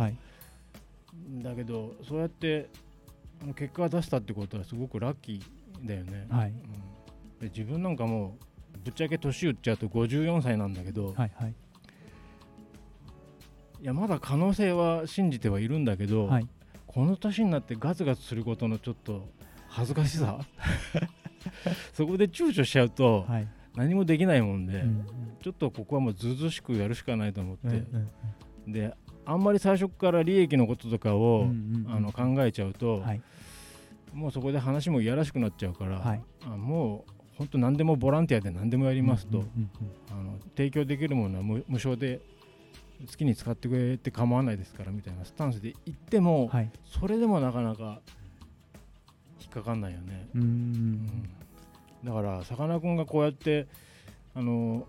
[1.42, 2.68] だけどそうやって
[3.54, 6.58] 結果を出したってことはすごくラッキーだよね、はい、うん、
[7.40, 8.36] で自分なんかも
[8.84, 11.54] ぶっちゃけ年打っちゃうと54歳なんだけど、はいはい、
[13.82, 16.48] いやまだ可能性は信じてはいるんだけど、はい、
[16.86, 19.28] この年になってガツガツすることのちょっと
[19.68, 20.38] 恥ずかしさ。
[21.94, 25.06] そこで躊躇しちゃうと、はい、何もできないもんで、うんうん、
[25.42, 28.08] ちょっとここはもうずうずしくやるしかないと思って、うんうん
[28.66, 31.46] うん、であんまり最初から利益のこととかを、
[31.88, 33.20] あの考えちゃうと、はい、
[34.12, 39.44] もうそこで話もいやらしくなっちゃうから、はい、あもう本当何でもボランティアで何でもやりますと、
[40.10, 42.20] あの提供できるものは無償で
[43.08, 48.00] 好きに使ってくれて構わないですからみたいなスタンスで言っても、はい、それでもなかなか
[49.40, 50.28] 引っかかんないよね。
[50.34, 51.06] うん、
[52.04, 53.66] だからさかなクンがこうやって
[54.34, 54.86] あの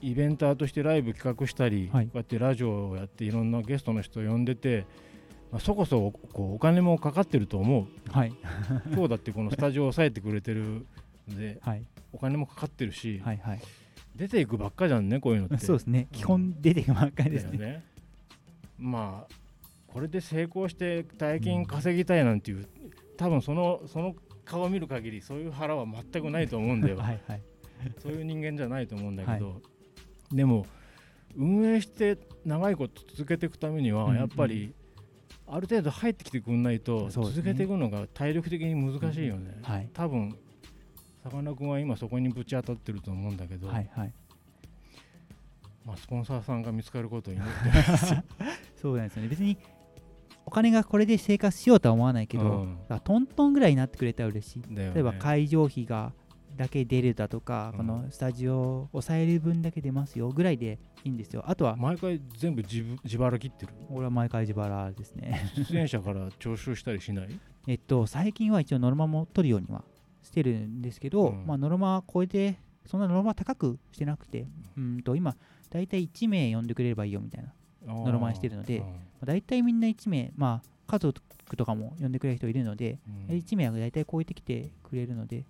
[0.00, 4.86] イベンターとしてライブ企画したり、はい、こうやってラジオをやっていろんなゲストの人を呼んでて、
[5.50, 8.32] まあ、そこそこうお金もかかってると思う、はい、
[8.92, 10.86] 今日だってこのスタジオを抑えてくれてる
[11.28, 11.82] ので、はい、
[12.12, 13.60] お金もかかってるし、はいはい、
[14.14, 15.58] 出ていくばっかじゃんねこういうのって。
[15.58, 17.58] そうですね、基本出ていくばっかりですね。
[17.58, 17.84] ね、
[18.78, 19.34] まあ
[19.86, 22.66] これで成功して大金稼ぎたいなんていう、うん、
[23.16, 26.96] 多分そのその顔を見る限りそういう腹は全くないと思うんだよ。
[26.98, 27.42] はい、はい、
[27.98, 29.62] そういう人間じゃないと思うんだけど、はい、
[30.32, 30.66] でも
[31.36, 34.72] 運営して長いこと続けていくためにはやっぱり、
[35.46, 40.36] ある程度入ってきてくんないと続けていくのが体力的に難しいよね、はい、多分
[41.26, 44.12] さかなクンは今そこにぶち当たってると思うんだけど、はいはい。
[45.84, 48.14] まあ、スポンサーさんが見つかることを祈ってます。
[48.80, 49.28] そうなんですよね。
[49.28, 49.58] 別に
[50.44, 56.12] お金がこれで生活しようとは思わないけど、うん、トントンぐらいになってくれたら嬉しい、ね、例えば会場費が
[56.56, 61.44] だけ出るだとか、うん、このスタジオを抑える分だけ出ますよぐらいでいいんですよ。
[61.46, 63.72] あとは毎回全部自自腹切ってる？
[63.90, 65.50] 俺は毎回自腹ですね。
[65.56, 67.28] 出演者から徴収したりしない？
[67.68, 69.84] えっと最近は一応ノルマも取るようには
[70.22, 71.46] してるんですけど、うん。
[71.46, 75.02] まあ、ノルマ超えてそんなノルマ高くしてなくてうん。
[75.02, 75.36] と今
[75.70, 77.52] 大体1名呼んでくれればいいよみたいな
[77.86, 78.86] ノルマにしてるので、ま
[79.22, 81.20] あ、大体みんな1名まあ家族
[81.56, 83.36] とかも呼んでくれる人いるので、うん。
[83.36, 85.44] 1名は大体超えてきてくれるので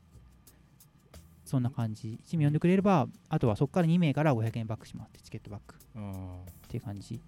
[1.47, 2.19] そんな感じ。
[2.27, 5.77] 1名呼んでくれればあとはそこから2名から500円バックしますってチケットバック。
[5.77, 5.79] っ
[6.69, 7.21] ていう感じ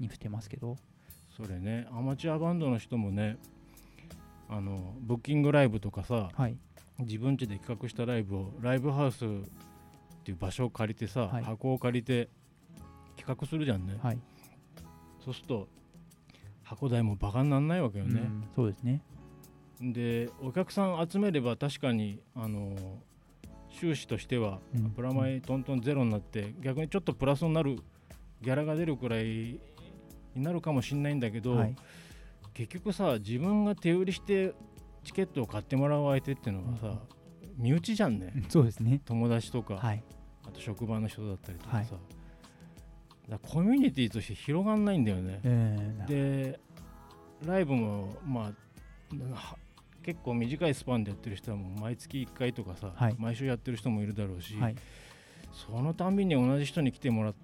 [0.00, 0.76] にしてますけど。
[1.36, 3.36] それねアマチュアバンドの人もね
[4.48, 6.56] あのブッキングライブとかさはい。
[6.98, 9.28] 自分家で企画したライブをライブハウスっ
[10.24, 11.44] ていう場所を借りてさ、はい。
[11.44, 12.30] 箱を借りて
[13.16, 14.18] 企画するじゃんね、はい、
[15.24, 15.68] そうすると
[16.62, 19.02] 箱代もバカにならないわけよね、うんそうですね。
[19.80, 22.74] でお客さん集めれば確かにあの
[23.78, 24.90] 収支としてはうん。
[24.90, 27.76] プラマイトントンゼロになって逆にちょっとプラスになる
[28.42, 29.60] ギャラが出るくらいに
[30.36, 31.76] なるかもしれないんだけど、はい。
[32.54, 34.54] 結局さ自分が手売りして
[35.04, 36.98] チケットを買ってもらう相手っていうのはさ、
[37.56, 38.32] 身内じゃんね。
[38.48, 39.00] そうですね。
[39.04, 40.02] 友達とか、はい。
[40.46, 41.86] あと職場の人だったりとかさ、はい。
[43.30, 46.60] だコミュニティとして広がんないんだよね、うんで
[47.44, 49.56] ライブもまあは
[50.06, 53.16] 結構短いスパンでやってる人はもう毎月1回とかさ、はい。
[53.18, 54.76] 毎週やってる人もいるだろうし、はい。
[55.52, 57.34] そのたんびに同じ人に来てもらっ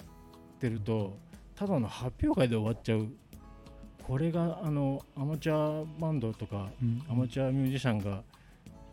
[0.61, 1.19] てると
[1.57, 3.09] ただの発表会で終わっちゃう。
[4.05, 7.03] これがあのアマチュアバンドとかうん。
[7.11, 8.23] アマチュアミュージシャンが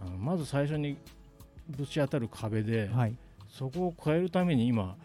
[0.01, 0.97] あのまず最初に
[1.67, 3.15] ぶち当たる壁で、はい。
[3.47, 4.97] そこを超えるために今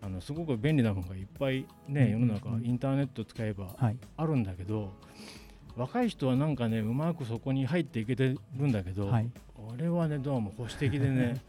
[0.00, 3.96] あのすごく便利なものがいっぱいね、うん世の中うんインターネット使えばはい。
[4.16, 4.92] あるんだけど
[5.78, 9.30] 若い人はなんかねうまくそこに入っていけてるんだけど、はい。
[9.72, 11.40] 俺はねどうも保守的でね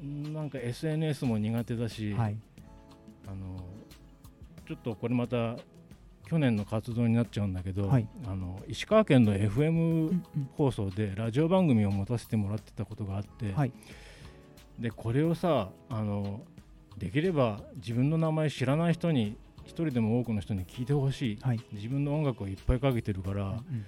[0.32, 2.36] なんか SNS も苦手だし、はい。
[3.26, 3.56] あの
[4.68, 5.56] ちょっとこれまた
[6.26, 8.06] 去年の活動になっちゃうんだけど、はい。
[8.26, 10.20] あの石川県のう FM
[10.52, 13.72] 放送でラジオ番組を持たせてもらってたことがあって、はい。
[14.78, 16.42] でこれをさあの
[16.98, 21.38] できれば自分の名前知らない人に一人でも多くの人に聞いてほしい。
[21.42, 21.60] はい。
[21.72, 23.84] 自分の音楽をいっぱいかけてるから、うん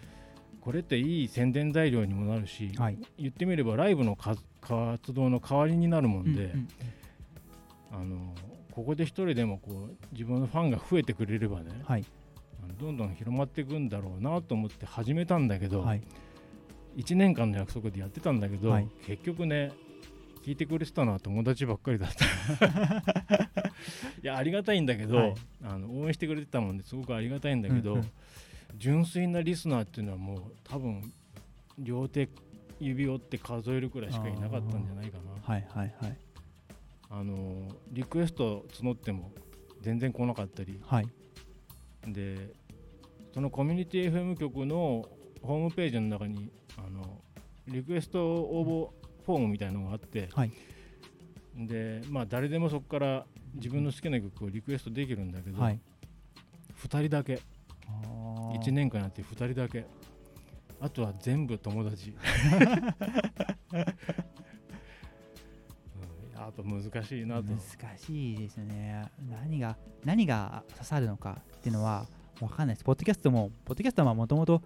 [0.60, 2.96] これっていい宣伝材料にもなるし、はい。
[3.18, 6.68] 言ってみればライブのか活動の代わりになるもんで、うんうん
[7.90, 8.34] あの
[8.70, 12.04] ここで一人でもこう自分のファンが増えてくれればね、はい。
[12.80, 16.02] どんどん広まっていくんだろうなと思って始めたんだけど、はい。
[16.96, 18.88] 1年間の約束でやってたんだけど、はい。
[19.04, 19.72] 結局ね
[20.42, 22.24] 聞いてくれてたのは友達ばっかりだった。
[24.22, 25.34] いやありがたいんだけど、はい。
[25.64, 28.10] あの応援してくれてたもんですごくありがたいんだけど、うんうん
[28.78, 31.12] 純粋なリスナーっていうのはもう多分
[31.78, 32.28] 両手
[32.80, 35.54] 指折って数えるくらいしかいなかったんじゃないかな。
[35.54, 35.66] はい。
[35.68, 35.94] はい。
[36.00, 36.18] はい。
[37.10, 39.30] あのリクエスト募っても
[39.82, 40.80] 全然来なかったり。
[40.84, 41.06] はい。
[42.08, 42.54] で
[43.32, 45.08] そのコミュニティ FM 局の
[45.42, 47.20] ホームページの中にあの
[47.68, 50.52] リクエスト応募フォームみたいなのがあって、はい。
[51.56, 55.80] でまあ誰でもそこから自分の好きな曲をリクエストできるんだけど、はい。
[56.82, 57.40] 2人だけ。
[57.86, 58.58] あー。
[58.60, 59.86] 1年間やって2人だけ。
[60.80, 62.14] あとは全部友達。
[63.72, 63.78] うん。
[66.34, 67.44] やっぱ難しいなと。
[67.44, 67.60] 難
[67.96, 69.04] しいですね。
[69.30, 72.06] 何が何が刺さるのかっていうのは
[72.48, 72.84] 分かんないです。
[72.84, 74.62] ポッドキャストもポッドキャストはもともと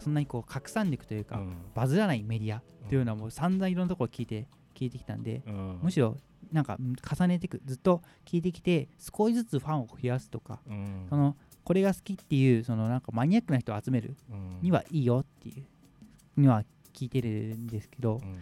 [0.00, 1.56] そんなにこう拡散力というか、うん。
[1.74, 5.78] バズらないメディアっていうのはもう散々いろんなところ聞いて聞いてきたんで、うん。
[5.82, 6.16] むしろ
[6.52, 11.06] なんかうん重ねていくずっと聞いてきて少しずつファンを増やすとか、うん。
[11.08, 14.58] そのこれが好きっていうそのなんかマニアックな人を集めるうん。
[14.62, 18.36] にはいいよっていうには聞いてるんですけど、うん。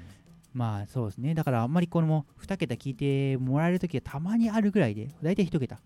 [0.55, 1.35] まあそうですね。
[1.35, 5.79] だからあんまりこれも2桁聞いてもらえる時はたまにあるぐらいで大体1桁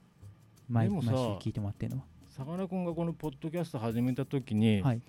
[0.69, 2.05] 毎毎週聞いてもらってるのは
[2.37, 5.01] さかなクンがこのポッドキャスト始めた時に、はい。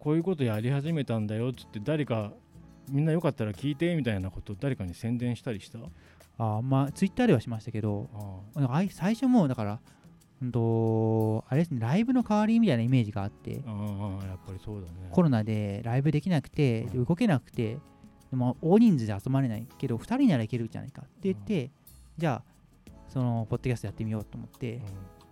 [0.00, 2.32] こういうことやり始めたんだよっつって誰か
[2.90, 5.78] みんなよかったら聞いてみたいなこと誰かに宣伝したりした？
[6.38, 8.08] あまあツイッターではしましたけど
[8.56, 9.80] あ最初もだから
[10.42, 15.08] うんとあれですねライブの代わりみたいなイメージがあってあああやっぱりそうだね。
[15.10, 17.78] コロナでライブできなくて動けなくて
[18.30, 21.70] でも大人数で集まれないけど2人ならいけるじゃないかって言って
[22.18, 24.82] じゃあそのポッドキャストやってみようと思って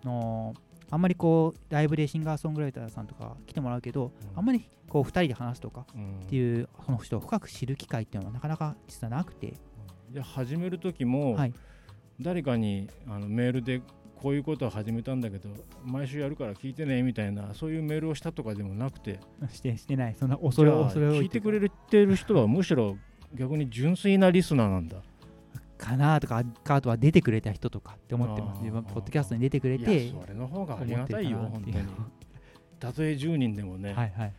[0.04, 0.54] の
[0.94, 4.38] あんまりこうライブでシンガーソングライターさんとか来てもらうけど、うん。
[4.38, 9.54] あんまりこう2人で話すとかっていうその人を深く知る機会っていうのはなかなか実はなくて、
[10.10, 11.54] で始める時も、はい。
[12.20, 13.82] 誰かにあのメールで
[14.22, 15.48] こういうことを始めたんだけど
[15.84, 19.18] 毎週やるから聞いてねみたいなそういうメールをしたとかでもなくて。
[19.52, 20.14] してしてない。
[20.14, 22.96] そんな恐れじゃあ恐れ多聞いてくれてる人はむしろ
[23.34, 24.98] 逆に純粋なリスナーなんだ
[25.84, 28.60] かなとかあとは出てくれた人とかって思ってます。
[28.60, 31.86] 自分ポッドキャストに出てくれいてやそれの方がありがたいよ本当に。
[32.80, 34.32] たとえ10人でもね、はいはい。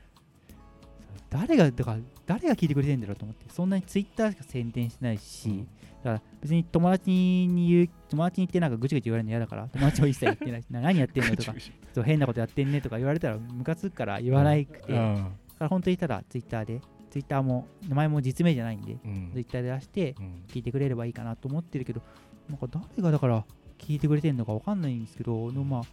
[1.30, 5.68] 誰がだから誰が聞いてくれてるんだろうと思ってそんなにツイッターしか宣伝してないし、うん、だ
[6.04, 11.54] から別に友達に言う友達に言ってなんかぐちぐち言われるの嫌だから友達は一切言ってないし 何やってんのとか
[11.94, 15.30] そう変なことやってんねとか言われたらムカつくから言わないくて、うん、だか
[15.60, 16.82] ら本当にただツイッターで
[17.16, 20.16] ツイッターも名前も実名じゃないんで、うん、ツイッターで出して
[20.50, 22.02] 聞いてくれればいいかなと思ってるけど、
[22.50, 23.46] なんか誰がだから
[23.80, 25.84] 聞いてくれてるのか分かんないんですけど、のまあ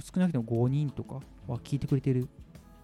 [0.00, 1.16] 少なくとも5人とか
[1.48, 2.28] は聞いてくれてる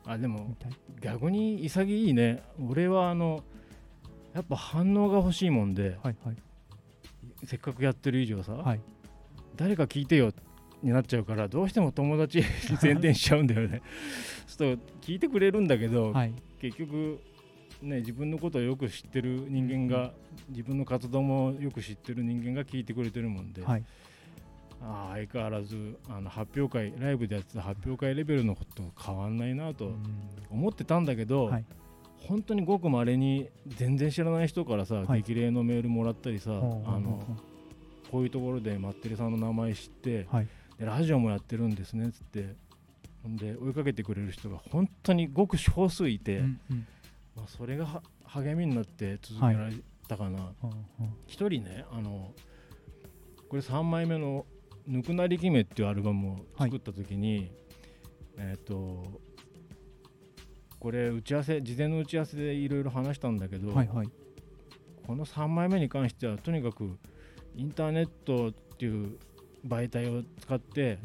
[0.04, 0.56] あでも
[1.00, 2.42] 逆に潔いね。
[2.68, 3.44] 俺はあの
[4.34, 6.36] やっぱ反応が欲しいもんで、はいはい、
[7.44, 8.80] せっかくやってる以上さ、はい、
[9.54, 10.32] 誰か聞いてよ
[10.82, 12.44] になっちゃうからどうしても友達に
[12.78, 13.80] 宣伝しちゃうんだよね。
[14.48, 17.20] そう聞いてくれるんだけど、はい、結局
[17.82, 20.12] ね自分のことをよく知ってる人間が、うん、
[20.50, 23.84] 自分の活動もよく知ってる人間が聞いてくれてるもんで、はい、
[24.82, 29.92] あ相変わらずあの発表会ライブでやってた発表会レベルのこと変わんないなと
[30.50, 31.64] 思ってたんだけど、はい、
[32.26, 37.22] 本当にごくまれに全然知らない人からさ、はい、激励のメールもらったりさ、あの
[38.10, 42.54] こういうところでマッテレさんの名前知って、はい、でラジオもやってるんですねっつって
[43.26, 46.86] で追いかけてくれる人が本当にごく少数いて、うんうん、
[47.36, 49.74] まあ、それが励みになって続けられ
[50.08, 50.52] たかな。
[51.26, 52.34] 一、人ねあの
[53.48, 54.46] これ3枚目の
[54.86, 57.50] ぬくなり姫っていうアルバムを作った時に、はい、
[58.38, 59.20] えっ、ー、と
[60.78, 64.10] これ打ち合わせ事前の打ち合わせでいろいろ話したんだけど、はいはい、
[65.06, 66.98] この3枚目に関してはとにかく
[67.54, 69.18] インターネットっていう
[69.66, 70.98] 媒体を使って、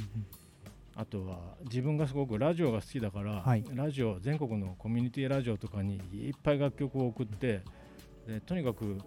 [0.98, 7.62] あとは自分がすごくラジオが好きだから、はい、ラジオ全国のコミュニティラジオとかにいっぱい楽曲を送って
[8.26, 8.98] でとにかく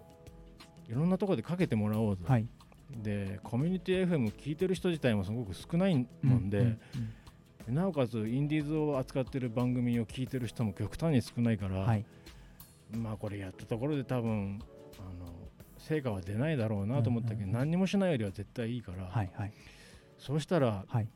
[0.87, 2.47] いろんなところでかけてもらおうと、はい、
[2.91, 6.79] でコミュニティ FM 聞いてる人自体もすごく少ないもんで、うんうん
[7.69, 12.05] うん、なおかつインディーズを扱ってる番組を聞いてる人も極端に少ないから、はい、
[12.95, 14.59] まあこれやったところで多分
[14.99, 15.33] あの
[15.79, 19.53] 成果は出ないだろうなと思ったけど、何にもしないよりは絶対いいから、はいはい、
[20.17, 21.07] そうしたら、はい、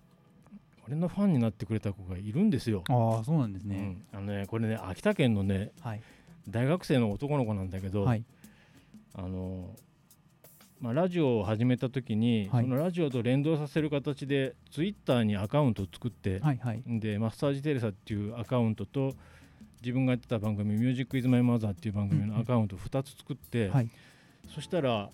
[0.87, 2.83] 俺のファンになってくれた子がいるんですよ。
[2.89, 6.01] ああそうなんですね,、うん、あのねこれね秋田県のね、はい、
[6.49, 8.23] 大学生の男の子なんだけど、はい、
[9.15, 9.75] あの
[10.81, 19.13] まあ、ラジオを始めた時に、はい、そのラジオと連動させる形でツイッターにアカウントを作って、はいはい、でマッサージテレサっていうアカウントと
[19.81, 23.89] 自分がやってた番組「ミュージックイズマイマザーっていう番組のアカウントを2つ作って、はい、
[24.49, 25.09] そしたら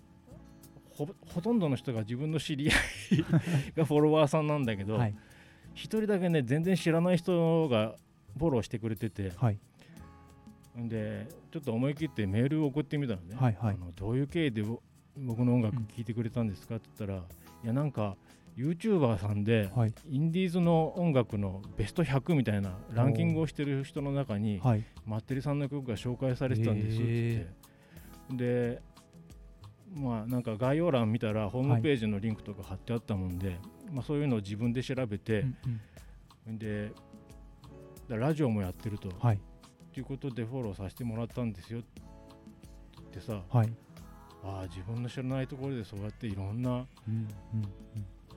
[0.95, 2.73] ほとんどの人が自分の知り合
[3.15, 3.25] い
[3.77, 5.15] がフォロワーさんなんだけど、はい、
[5.75, 7.95] 1人だけね全然知らない人が
[8.37, 9.59] フォローしてくれてて、はい、
[10.75, 14.63] でちょっと思い切ってメールを送ってみたのね、はいはい、あのどういう経緯で
[15.17, 17.23] 僕の音楽聴いてくれたんですかって言ったら、
[17.63, 18.15] いやなんか
[18.57, 27.47] YouTuber さんで、はい、インディーズの音楽のベスト100みたいなランキングをしてる人の中に、はい、マッテリさんの曲が紹介されてたんですって
[28.31, 28.81] で
[29.95, 33.59] まあなんか概要欄見たらホームページのリンクとか貼ってあったもんで、はい、
[33.91, 35.55] まあ、そういうのを自分で調べて、うん
[36.47, 36.91] うん、で
[38.07, 39.39] ラジオもやってると、はい、
[39.95, 41.79] いうことでフォローさせてもらったんですよ。
[41.79, 41.83] っ
[43.11, 43.73] てさ、はい、
[44.43, 47.27] ああ自分の知らないところでそうやっていろんな、うんうん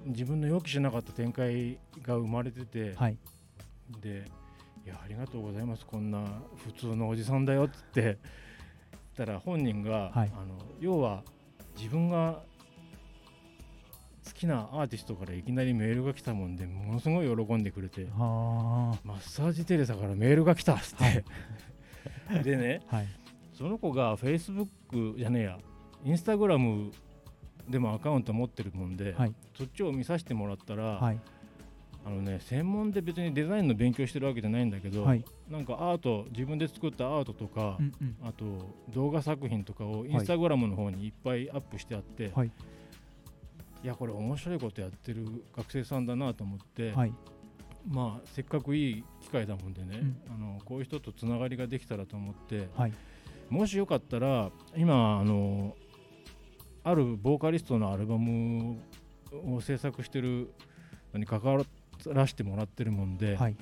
[0.06, 3.16] うん、自分の予期しなかった展開が生まれてて、はい、
[4.00, 4.30] で
[4.84, 5.86] いやありがとうございます。
[5.86, 6.24] こんな
[6.64, 8.16] 普通のおじさんだよって言っ
[9.16, 11.22] たら本人が、はい、あの要は
[11.76, 12.42] 自分が
[14.24, 18.06] 好きなアーティストからいきなりメールが来たもんでものすごい喜んでくれて。
[18.16, 23.08] マッサージテレサからメールが来たっつって、はい、 でね、はい、
[23.52, 24.68] その子がフェイスブッ
[25.12, 25.58] クじゃねえや
[26.04, 26.92] インスタグラム
[27.68, 31.18] でもアカウント持ってるもんで、はい、そっちを見させてもらったら、はい、
[32.04, 38.44] あのね、専門で別にデザインの勉強してるわけじゃないんだけど、はい、なんかアート自分で作ったアートとか、うんうん、あと
[38.92, 42.50] 動画作品とかをインスタグラムの方にいっぱいアップしてあって、はい、
[43.83, 46.95] いやこれ面白いことやってる学生さんだなと思って、
[47.88, 52.68] まあせっかくいい機会だもんでね、うん、あのこういう人とつながりができたらと思って、
[53.49, 55.76] もしよかったら今あの
[56.85, 58.78] あるボーカリストのアルバム
[59.47, 60.53] を制作してる
[61.12, 61.64] のに関わ
[62.07, 63.57] らせてもらってるもんで、はい、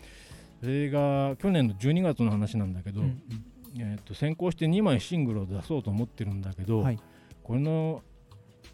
[0.61, 6.99] それが去年の12月の話なんだけど、うんうん、えー、と先行して2枚シングルを出そうと思ってるんだけど、はい、
[7.43, 8.03] これの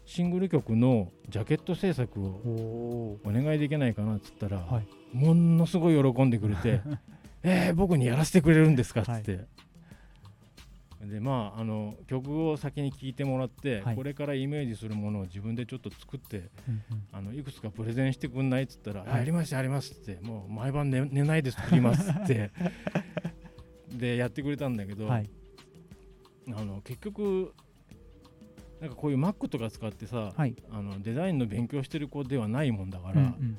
[0.07, 6.81] シングル曲のジャケット制作をお願いできないかなっつったら、はい、ものすごい喜んでくれて
[7.43, 9.01] えー、僕にやらせてくれるんですか？
[9.01, 9.45] っつって、
[11.05, 22.51] でまああの曲を先に聴いてもらって、はい、これからイメージするものを自分でちょっと作って、うんうん、あのいくつかプレゼンしてくんないっつったら「はい、やりますやります」ってもう毎晩寝寝ないで作りますって
[23.91, 25.29] でやってくれたんだけど、はい、
[26.55, 27.53] あの結局
[28.81, 33.57] なんかこういう Mac とか使ってさ、はい、あのデザインの勉強してる子ではないもんだから、うんうん、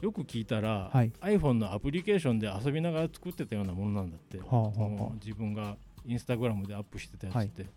[0.00, 7.68] よく聞いたら、はい、iPhone のアプリケーションで遊びながら作ってたようなものなんだって、はあはあ、自分がインスタグラムでアップしてたやつって、は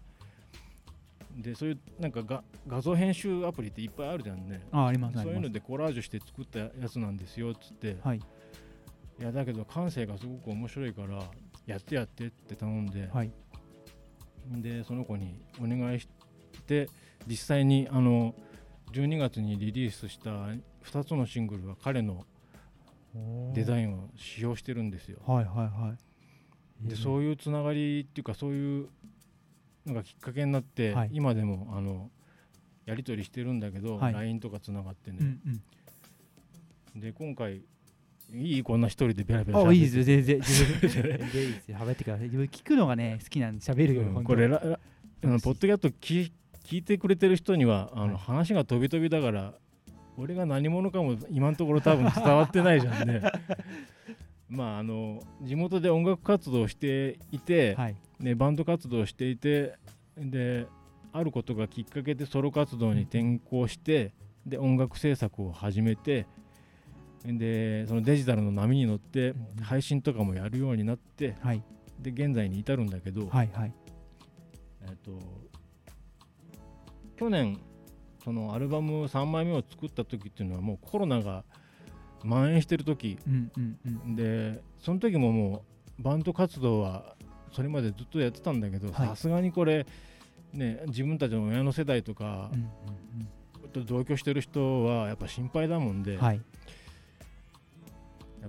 [1.37, 4.65] い、でそういうなんかが画像編集アプリっていっぱいあるじゃんね。
[4.71, 11.21] あありますそういうのでコラージュして作ったやつなんですよっつって、はい、いやだけど感性がすごく面白いから
[11.65, 13.31] やってやってって頼んで、はい、
[14.51, 16.07] でその子にお願いし
[16.63, 16.89] て
[17.27, 18.33] 実際にあの
[18.91, 22.25] 12月にリリースした2つのシングルは彼の
[23.53, 25.19] デザインを使用してるんですよ。
[25.25, 25.95] はいはいは
[26.85, 28.89] い、でそういうつながりっていうかそういう
[29.85, 32.09] のがきっかけになって、はい、今でもあの
[32.85, 35.61] やり取りしてるんだけど、はい、LINE とかつながってね、うん
[36.95, 37.61] うん、で今回
[38.33, 39.97] いいこんな一人でベラベラ喋っていいです。
[39.97, 40.91] よ全然全
[41.67, 41.77] 然。
[41.77, 42.29] 喋ってください。
[42.29, 44.79] 聞くのがね好きなんで喋るよ、うん、これララ
[45.23, 46.31] あのポッドキャスト聞
[46.63, 49.53] 聞いてくれてる人にはあの、話が飛び飛びだから
[50.17, 53.21] 俺が何者かも今のところ多分伝わってないじゃんね。
[54.49, 59.73] まああの地元で音楽活動をしていて、はい、ね、バンド活動をしていて
[60.15, 60.67] で
[61.11, 64.13] あることがきっかけでソロ活動に転向して、
[64.45, 66.27] で音楽制作を始めて
[67.25, 71.63] でそのデジタルの波に乗って配信とかもやるようになって、はい、
[71.99, 73.73] で現在に至るんだけど、はいはい、
[74.81, 75.11] えっと
[77.15, 77.59] 去年
[78.23, 81.43] そのアルバム3枚目を作った時っていうのはもうコロナが
[82.21, 85.65] 蔓延してる時、うんうんうん、でその時もも
[85.99, 87.15] うバンド活動は
[87.51, 89.85] それまでずっとやってたんだけどさすがにこれ
[90.53, 92.69] ね自分たちの親の世代とか、うん
[93.75, 96.41] うん、同居してる人はやっぱ心配だもんで、はい、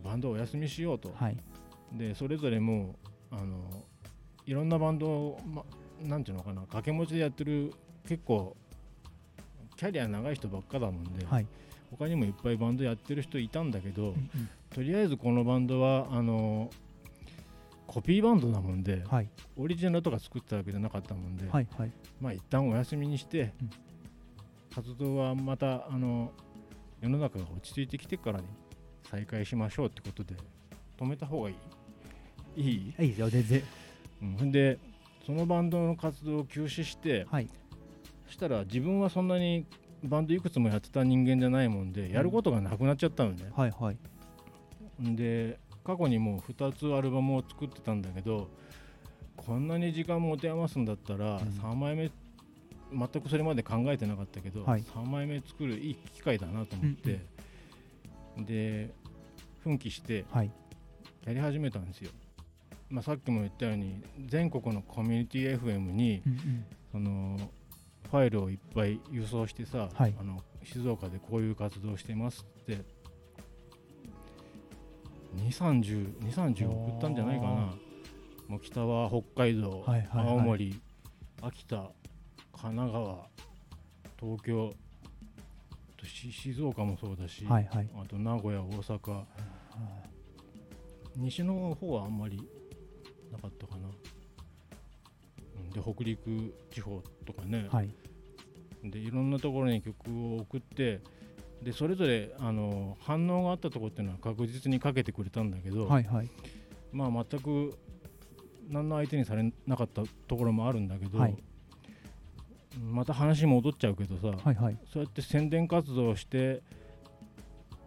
[0.02, 1.36] バンドをお休みしようと、はい、
[1.92, 2.94] でそれぞれも
[3.32, 3.84] うあの
[4.46, 5.64] いろんなバンドを、ま、
[6.00, 7.72] なんていうのかな掛け持ちでやってる
[8.09, 8.57] 結構
[9.76, 11.46] キャリア長い人ばっかだもんで、はい、
[11.90, 16.70] 他にもいっぱいバンドやってる人いたんだけど、うんうん、とりあえずこのバンドはあの
[17.86, 23.70] コピーバンドなもんで、はい、オリジナルとか作ったわけじゃなかったもんで、はいはい、まあ一旦お休みにして、うん、
[24.74, 26.32] 活動はまたあの
[27.00, 28.46] 世の中が落ち着いてきてからに
[29.11, 30.34] 再開しましょうってことで
[30.98, 31.57] 止めた方がいい。
[32.57, 32.94] いい？
[33.00, 33.62] いいですよ全然、
[34.22, 34.78] うん、で
[35.26, 37.48] そのバンドの活動を休止して、はい、
[38.35, 39.64] したら自分はそんなに
[40.03, 43.97] バンドいくつもやってた人間じゃないもんでやることがなくなっちゃったのね、うん、はいはい。
[45.01, 48.49] で過去にもう2つアルバムを作ってたんだけど
[49.37, 52.11] こんなに時間持て余すんだったら3枚目、
[52.93, 57.20] 全くそれまで考えてなかったけど、はい、3枚目作るいい機会だなと思って、
[58.39, 58.91] うん、で
[59.62, 60.24] 奮起して
[61.24, 62.11] やり始めたんですよ、
[62.89, 67.51] まあ、さっきも言ったように全国のコミュニティ FM に、うんうん、その
[68.11, 72.82] ファイルをいっぱい輸送してさ、はい、あの静岡でこういう活動してますって。
[75.36, 77.50] 230送ったんじゃないかな。
[78.46, 80.80] もう北は北海道、はいはいはい、青森
[81.42, 81.76] 秋田
[82.52, 83.26] 神奈川
[84.20, 84.74] 東京。
[86.07, 89.24] 静岡もそうだし、はいはい、あと名古屋大阪、
[91.16, 92.40] 西の方はあんまり
[93.32, 93.88] なかったかな
[95.74, 97.90] で北陸地方とかね、はい、
[98.84, 99.94] でいろんなところに曲
[100.34, 101.00] を送って
[101.62, 106.30] でそれぞれあの反応があったところっていうのは確実にかけてくれたんだけど、はいはい、
[106.92, 107.76] まあ全く
[108.68, 111.36] 何の相手にされなかったところもあるんだけど、はい、
[112.80, 116.62] また話戻っちゃうけどさ、はいはい、そうやって宣伝活動をして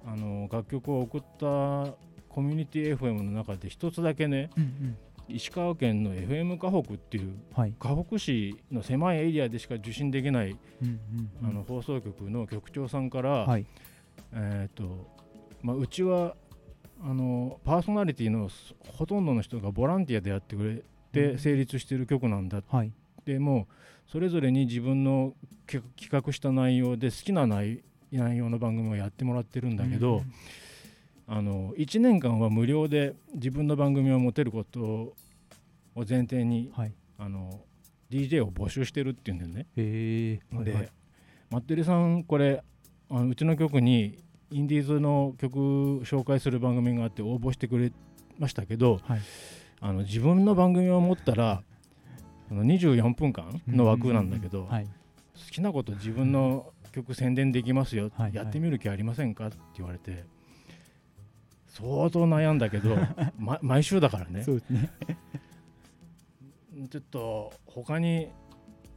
[0.06, 1.94] あの楽曲を送った
[2.30, 4.98] コミュニティ FM の中で一つだけね、うんうん
[5.30, 11.00] 石川県の FM 河北っていう、はい、河北市の狭いエリアでしか受信できない、うんうん
[11.44, 13.66] うん、あの放送局の局長さんから、はい、
[14.34, 15.16] えーと
[15.62, 16.36] まあ、うちは
[17.04, 18.50] あのパーソナリティの
[18.98, 22.94] ほとんどの人がボランティアでやってくれて成立している局なんだ、うん、
[23.26, 23.68] でも
[24.08, 25.34] それぞれに自分の
[25.68, 30.34] 企画した内容で好きな内容の番組をやってもらってるんだけど、うん
[31.28, 35.16] あの1年間は無料で自分の番組を持てることを
[36.08, 37.60] 前提に、はい、あの
[38.10, 39.68] DJ を募集してるっていうんだよね。
[39.76, 40.90] へで、はい、
[41.50, 42.64] マッテリさんこれ
[43.10, 44.20] あのうちの局に
[44.52, 45.58] インディーズの曲
[46.06, 47.92] 紹介する番組があって応募してくれ
[48.40, 49.22] ましたけど、はい、
[49.82, 51.62] あの自分の番組を持ったら
[52.50, 59.48] あの24分間の枠なんだけど、好きなこと自分の曲宣伝できますよ、はい、やってみる気ありませんか？
[59.48, 60.37] って言われて。
[61.78, 62.98] 相当悩んだけど、
[63.38, 64.44] ま、毎週だからね。
[64.44, 64.90] そうですね。
[66.90, 68.30] ちょっと他に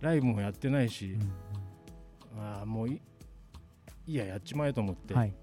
[0.00, 1.32] ライブもやってないし、うん
[2.38, 2.92] ああもうい
[4.06, 5.34] いいややっちまえと思って、はい。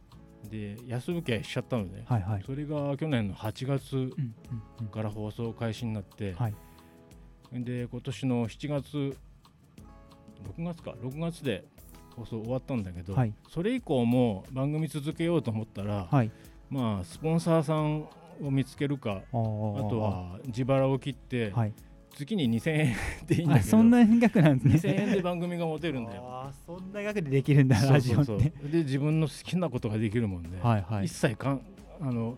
[0.50, 2.44] で安請けしちゃったのね、はいはい。
[2.44, 4.36] それが去年の8月うんうん
[4.82, 4.88] うん。
[4.88, 6.56] から放送開始になって、はい。
[7.52, 9.18] で今年の7月
[10.58, 11.66] 6月か6月で
[12.16, 13.34] 放送終わったんだけど、はい。
[13.50, 16.32] それ以降も番組続けようと思ったら、はい
[16.70, 21.74] まあスポンサーさんを見つけるかああとは自腹を切って、はい。
[22.18, 22.96] 月に2000円
[23.28, 24.94] でいいんだあけどそんな額なんですね。
[24.94, 26.52] 2000円で番組が持てるんだよ。
[26.66, 28.26] そんな額でできるんだラジオって。
[28.26, 31.06] そうそうで自分の好きなことができるもんで、はいはい。
[31.06, 31.62] 一切かん
[32.02, 32.36] あの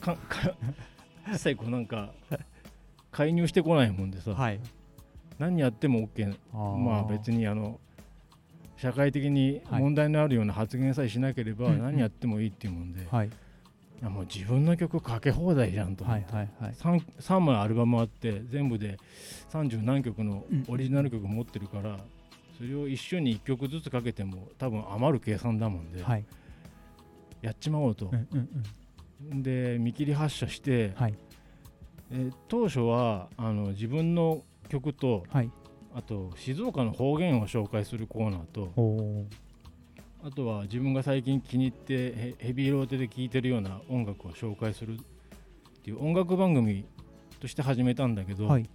[0.00, 0.54] かか
[1.30, 2.12] 一切こうなんか
[3.12, 4.60] 介入してこないもんでさ、はい。
[5.38, 7.80] 何やっても OK まあ別にあの
[8.76, 13.30] 社会的に問題のあるような発言さえしなければはい何やってもいいっていうもんで、いはい
[14.02, 16.72] やもう自分の曲かけ放題じゃんと思はって、いはいはい。
[16.74, 18.98] 3, 3枚アルバムあって全部で
[19.52, 20.64] 30何曲のうん。
[20.68, 21.98] オリジナル曲持ってるから、
[22.58, 26.24] それを一緒に1曲ずつかけても多分余る計算だもんで、はい。
[27.42, 28.06] やっちまおうと。
[28.06, 28.48] う、んうん
[29.32, 29.42] うん。
[29.42, 31.14] で見切り発車して、はい。
[32.12, 35.50] えー当初はあの自分の曲とはい。
[35.96, 38.72] あと静岡の方言を紹介するコーナーと
[40.26, 44.96] あとは自分が最近気に入ってヘヘビーローテで聴いてるような音楽を紹介するっ
[45.82, 46.86] ていう音楽番組
[47.40, 48.70] として始めたんだけど、はい。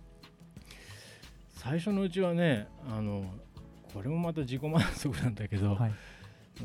[1.55, 3.23] 最初のうちはねあの
[3.95, 5.93] これもまた自己満足なんだけど、はい。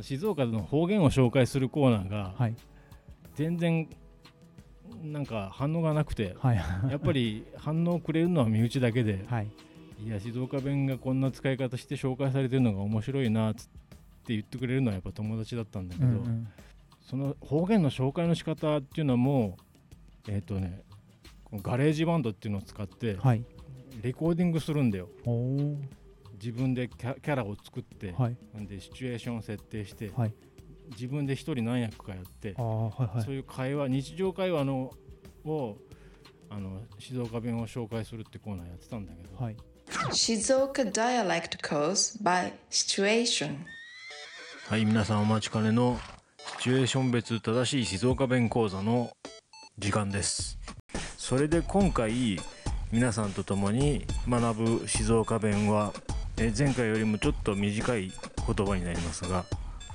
[0.02, 2.56] 静岡の方言を紹介するコーナーがはい。
[3.36, 3.88] 全然
[5.02, 6.56] なんか反応がなくてはい。
[6.90, 9.48] やっぱり反応くれるのは身内だけではい。
[10.04, 13.83] いや静岡弁がこんな使い方して紹介されてるのが面白いなっつって
[14.28, 16.48] 言ってくれるのはやっぱ友達だったんだけど、うんうん。
[17.00, 19.56] その方言の紹介の仕方っていうのも
[20.28, 20.82] えっ、とね
[21.44, 23.44] このガレージバンドっていうのを使ってはい。
[24.02, 25.08] レコーディングするんだよ。
[25.24, 25.76] おお
[26.32, 28.36] 自分でキャキャラを作って、はい。
[28.66, 30.34] でシチュエーションを設定して、はい。
[30.90, 33.22] 自分で一人何役かやってはいはい。
[33.22, 34.92] そういう会話日常会話の
[35.44, 35.78] を
[36.50, 39.56] あの静岡弁を紹介するってコーナーやってたんだけど、はい。
[40.12, 43.58] Shizuoka dialect course by situation.
[44.66, 46.00] はい、皆さんお待ちかねの
[46.58, 49.10] シチュエーション別正しい静岡弁講座の
[49.78, 50.58] 時間です。
[51.18, 52.40] それで今回
[52.90, 55.92] 皆さんと共に学ぶ静岡弁は
[56.38, 59.44] え前回よりもちょっと短い言葉になりますが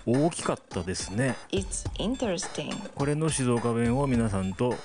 [0.06, 1.36] 大きかったですね。
[1.52, 2.90] It's interesting.
[2.94, 4.76] これの静岡弁を皆さんと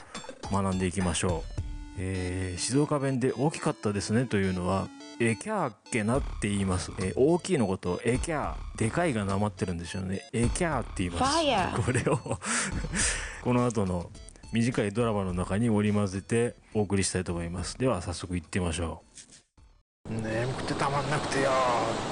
[0.50, 1.53] 学んでいきましょう。
[1.98, 4.88] えー静岡弁で大きかったですねというのは
[5.20, 10.22] えキャーっけなって言います、えー大きいのことをえキャーでかいがなまってるんですよね。
[10.32, 11.82] えキャーって言います。
[11.84, 12.18] これを
[13.42, 14.10] この後の
[14.52, 17.78] 短いドラマの中に織り交ぜてお送りしたいと思います。
[17.78, 19.02] では早速行ってみましょ
[20.10, 21.50] 眠くてたまんなくてよ。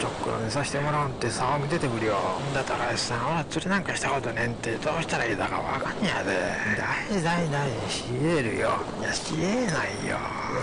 [0.00, 2.16] ちょっくら寝させてもらうんって騒ぎ出てくるよ。
[2.50, 4.76] んだ高橋さん俺は釣りなんかしたことねえんって。
[4.76, 6.32] どうしたらいいだかわかんにゃで。
[6.78, 7.92] 大事大事大事。
[7.92, 8.70] しえるよ。
[8.98, 10.16] いやしえないよ。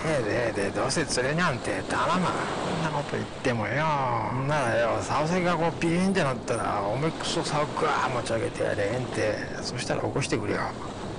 [0.07, 0.69] ええでええで。
[0.71, 1.83] どうせ釣れにゃんて。
[1.87, 2.25] 頼む。
[2.25, 3.85] こんなこと言ってもよ。
[4.33, 9.37] んならよ竿先がこうピーンってなったらおめくそ竿グワー持ち上げてやれえんって。
[9.61, 10.61] そしたら起こしてくれよ。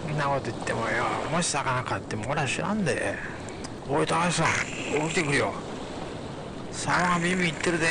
[0.08, 1.04] こんなこと言ってもよ。
[1.30, 3.14] もし魚買っても俺は知らんで。
[3.88, 5.08] おい高橋さん。
[5.08, 5.52] 起きてくれよ
[6.72, 7.86] 沢がビビ言ってるで。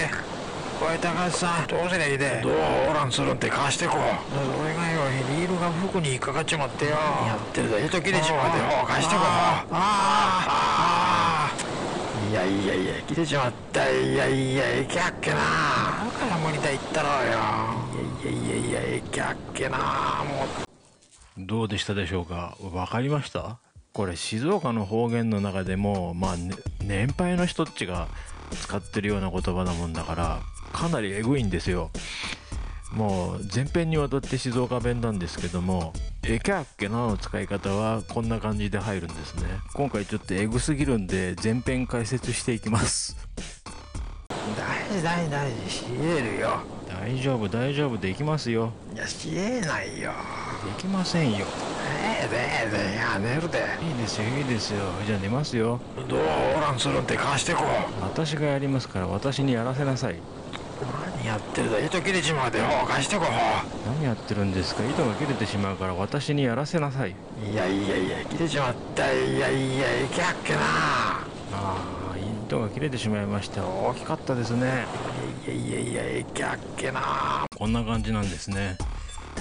[0.82, 1.67] おい高橋さん。
[1.67, 3.99] どうすりゃいいでどうオランするんって貸してこう。
[4.61, 5.01] 俺がよ
[5.38, 6.91] リールが服に引っかかっちまってよ。
[6.91, 9.25] やってるで糸切れちまうでよ貸してこう。
[9.25, 9.73] ああ
[10.47, 13.91] ああいやいやいや切れちまった。
[13.91, 15.36] いやいやえきゃっけな。
[15.36, 17.32] だから無理だ言ったろうよ。
[18.23, 19.77] いやいやいやいやえきゃっけな。
[19.77, 19.84] も
[20.45, 21.45] うう。
[21.45, 22.55] どうでしたでしょうか？
[22.71, 23.59] わかりました？
[23.91, 28.07] これ静岡の方言の中でもまあ、ね、年配の人っちが
[28.52, 30.39] 使ってるような言葉なもんだから
[30.74, 31.91] かなりエグいんですよ。
[32.91, 35.93] もう前編にわたって静岡弁なんですけども
[36.26, 39.47] 「えきゃっけな」の使い方はこんな感じで入るんですね。
[39.74, 43.16] 今回ちょっとエグすぎるんで前編解説していきます。
[44.58, 45.70] 大事大事大事。
[45.70, 46.62] しえるよ。
[46.88, 47.97] 大丈夫大丈夫。
[47.97, 48.74] できますよ。
[48.95, 50.12] いやしえないよ。
[50.66, 51.45] できませんよ
[52.00, 60.16] いや寝るでいいですよいいですよじゃあ寝ますよどうオランするんって貸してこう私がやりますから私にやらせなさい
[61.18, 63.26] 何やってるだ糸切れちまうでほう貸してこ
[63.86, 67.16] 何やってるんですか糸が切れてしまうから私にやらせなさい
[67.52, 71.24] いやいやいや切れちまったいやいやいけやっけなあ
[71.54, 72.16] あ
[72.47, 74.86] 糸が切れてしまいました大きかったですね
[75.45, 78.78] いやいやいやいけやっけなこんな感じなんですね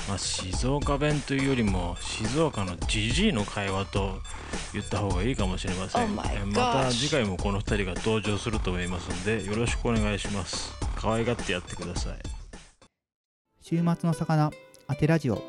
[0.07, 4.19] まあ、静岡弁というよりも静岡のじじいの会話と
[4.73, 6.23] 言った方がいいかもしれません、Oh ま
[6.55, 10.73] た次回もこの2人が登場すると思いますのでよろしくお願いします。
[10.97, 12.19] 可愛がってやってください。
[13.61, 14.51] 週末の魚
[14.87, 15.43] 当てラジオ。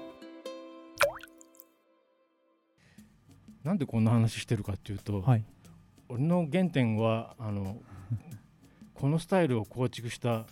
[3.64, 5.44] なんでこんな話してるかっていうと、はい。
[6.08, 7.78] 俺の原点はあの
[8.94, 10.46] このスタイルを構築した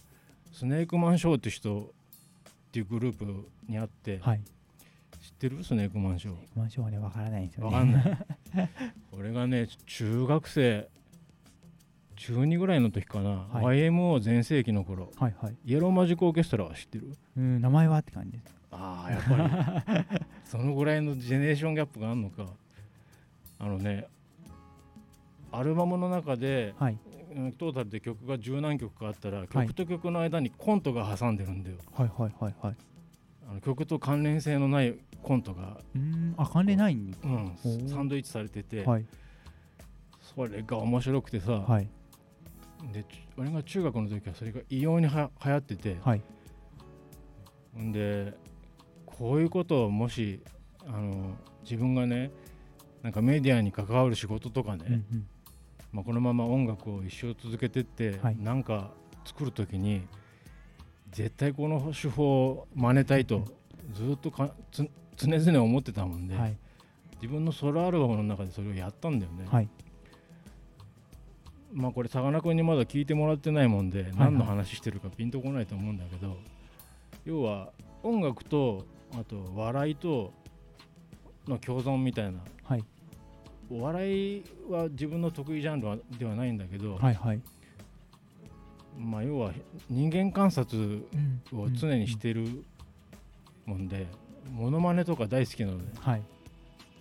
[0.54, 1.94] スネークマンショーって人
[2.78, 4.42] っていうグループにあって、はい。
[5.20, 5.64] 知ってる？
[5.64, 6.36] スネークマンショー。
[6.56, 7.74] マンションはねわからないんですよね。
[7.74, 8.04] わかんない。
[9.12, 10.88] 俺がね中学生。
[12.16, 13.90] 中2ぐらいの時かな、はい。
[13.90, 15.12] YMO 全盛期の頃。
[15.18, 15.56] はいはい。
[15.66, 17.14] イエローマジックオーケストラは知ってる？
[17.38, 18.56] うん名前はって感じです。
[18.72, 20.22] ああやっぱり。
[20.46, 22.46] そのぐらいのジェネレーションギャップがあるのか。
[23.60, 24.06] あのね
[25.52, 26.94] アルバムの中ではい。
[26.94, 27.17] うん
[27.58, 29.48] トータルで曲が十何曲かあったらはい。
[29.48, 32.76] 曲と曲の間にコントが挟んでるんだよ、はいはいはいはい。
[33.50, 36.34] あの曲と関連性のないコントが、うーん。
[36.38, 37.16] あ関連ないん？
[37.24, 37.88] うん。
[37.88, 39.06] サンドイッチされてて、はい。
[40.22, 41.90] それが面白くてさ、はい。
[42.92, 43.08] でち
[43.38, 46.22] 俺が中学の時はそれが異様には流行ってて、はい。
[47.80, 48.34] んで
[49.06, 50.42] こういうことをもし
[50.86, 52.32] あの自分がね
[53.02, 55.28] なんかメディアに関わる仕事とかね、うんうん
[55.92, 58.38] まあ、このまま音楽を一生続けてって、はい。
[58.38, 58.92] なんか
[59.26, 60.02] 作る時に
[61.12, 63.46] 絶対この手法を真似たいと
[63.94, 66.58] ずっとかつ常々思ってたもんで、はい。
[67.22, 69.46] 自分のソロアルバムの中でそれをやったんだよね。
[69.50, 69.70] はい。
[71.74, 76.38] まあこれさかなクンにまだ聞いてもらってないもんで、はい何の話してるかピンとこないと思うんだけど
[77.26, 77.70] 要は
[78.04, 80.34] 音楽とあと笑いと
[81.48, 82.84] の共存みたいなはい
[83.70, 87.42] お笑いは自分の得意ジャンルはではないんだけど、はいはい。
[88.98, 89.52] まあ要は
[89.90, 91.60] 人間観察うん。
[91.60, 92.64] を常にしてる
[93.66, 94.08] もんで、
[94.52, 96.00] モノマネとか大好きなので。
[96.00, 96.22] はい。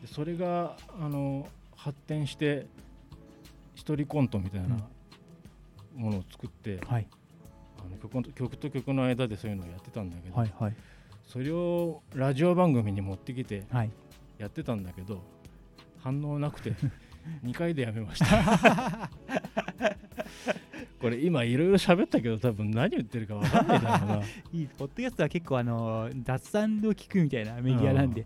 [0.02, 2.66] でそれがあの発展して
[3.74, 4.76] 一人コントみたいな
[5.94, 7.06] ものを作って、はい。
[7.78, 10.74] あの曲と曲と曲の間でそういうのをやってたんだけど、はいはい。
[11.26, 13.90] それをラジオ番組に持ってきてはい。
[14.38, 15.22] やってたんだけど
[16.06, 16.72] 反応なくて
[17.44, 19.10] 2回でやめました。
[21.00, 24.22] これ今いろいろ喋ったけど多分何言ってるか分かんないだろうな。
[24.54, 28.24] いいポッドキャストは結構あの雑談を聞くみたいなメディアなんで、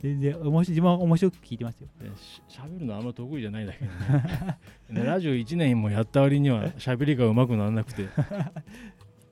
[0.00, 1.88] 全然面白い自分は面白く聞いてますよ。
[2.00, 4.58] でし喋るのあんま得意じゃないんだけどね。
[4.90, 8.08] でラジオ1年もやった割には喋りがうまくならなくて。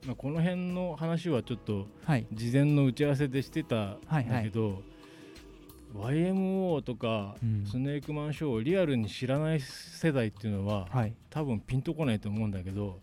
[0.05, 2.27] まあこの辺の話はちょっとはい。
[2.31, 4.83] 事前の打ち合わせでしてたんはいだけど、
[5.97, 7.65] YMO とかうん。
[7.65, 11.13] スネークマンショーをリアルに知らない世代っていうのははい。
[11.29, 12.99] 多分ピンとこないと思うんだけど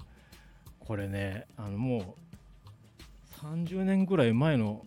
[0.79, 2.17] これねあのも
[3.41, 4.85] う30年ぐらい前の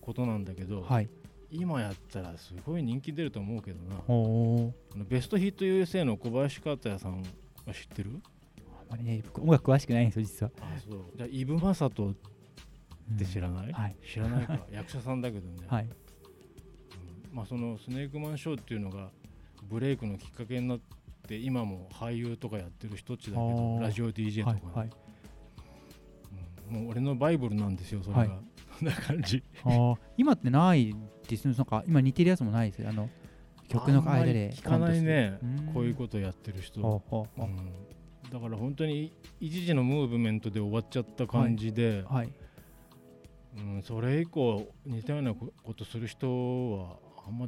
[0.00, 1.08] ことなんだけど、はい。
[1.50, 5.04] 今やったらすごい人気出ると思うけどな。
[5.08, 7.22] ベストヒット USA の小林克也さん
[7.66, 8.20] は知ってる？
[8.68, 10.50] あまりね僕音楽詳しくないんですよ実は。
[10.60, 11.04] あそう。
[11.16, 12.14] じゃあイブ・マサトっ
[13.18, 13.96] て知らない、はい。
[14.04, 14.58] 知らないか。
[14.72, 15.84] 役者さんだけどね、 はい。
[15.84, 15.90] うん
[17.32, 19.10] まあ、そのスネークマンショーっていうのが
[19.68, 20.80] ブレイクのきっかけになっ
[21.26, 24.90] て今も俳優とかやってる人っちだけどラジオ DJ とかね、はいはい。
[26.70, 26.82] うん。
[26.82, 28.30] もう俺のバイブルなんですよそれが、はい。
[28.78, 29.42] そんな感じ。
[30.16, 30.94] 今ってない
[31.26, 31.54] ですね。
[31.54, 32.90] なんか今似てるやつもないですよ。
[32.90, 33.08] あの
[33.68, 34.50] 曲の間で。
[34.52, 35.38] 聞かないね。
[35.72, 37.56] こういうことやってる人、ほうん。
[38.30, 42.32] だから本当に一時のムーブメントで終わっちゃった感じで、うはい。
[43.56, 46.96] うん、それ以降似たようなことする人は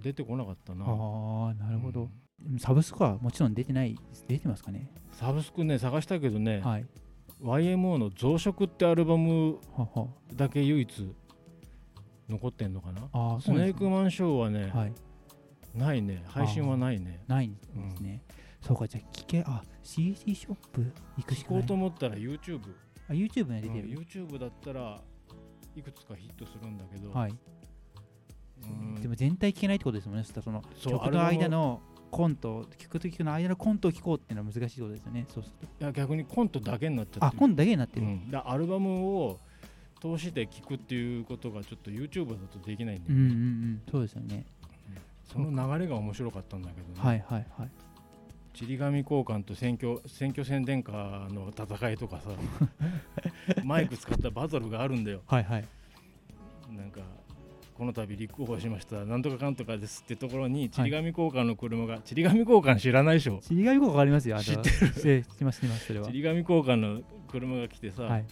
[0.05, 0.85] 出てこなかったな。
[0.85, 2.11] ああなるほど。
[2.47, 3.97] うん、サブスクはもちろん出てない
[4.29, 4.91] 出てますかね？
[5.13, 6.87] サブスクね探したけどね、はい。
[7.41, 9.59] YMO の「増殖」ってアルバム
[10.35, 11.15] だけ唯一
[12.29, 13.09] 残ってんのかな？
[13.13, 14.93] ああスネークマンショーはね、はい。
[15.75, 16.23] ないね。
[16.27, 17.25] 配信はないね。
[17.27, 17.61] ないんで
[17.97, 18.23] すね、
[18.61, 21.63] そうかじゃあ聞けあ CD ショップ行くし聞こかない。
[21.63, 22.61] うと思ったら YouTube、
[23.09, 25.03] あ YouTube にうん出てる、YouTube だったら
[25.75, 27.31] いくつかヒットするんだけど、はい。
[27.31, 27.39] うん
[29.01, 30.25] でも全体聞けないってことですもんね。
[30.25, 35.27] その曲の間のコント曲と曲の間のコントを聞こうっていうのは難しいことですよね。
[35.29, 35.85] そうすると。
[35.85, 37.27] いや逆にコントだけになっちゃってる。
[37.27, 39.41] あコントだけになってる、うん、だアルバムを
[40.01, 43.83] 通して聞くっていうことがちょっと YouTube だとできないんだうん、うんよね、うん。
[43.91, 44.45] そうですよね。
[45.25, 47.71] その流れが面白かったんだけどね、はいはいはい。
[48.53, 52.31] ちり紙交換と選挙選挙宣伝カーの戦いとかさ。
[53.65, 55.23] マイク使ったバトルがあるんだよ。
[55.27, 55.65] はいはい。
[56.71, 57.01] なんか
[57.77, 63.41] この度立候補しましたなんとかかんとかですってところにちり紙交換の車が、ちり紙交換知らないでしょ。
[63.47, 65.23] 知り合い効果ありますよ知ってる。
[65.25, 66.07] 知ってます知ってますそれは。
[66.07, 68.27] ちり紙交換の車が来てさ、はい。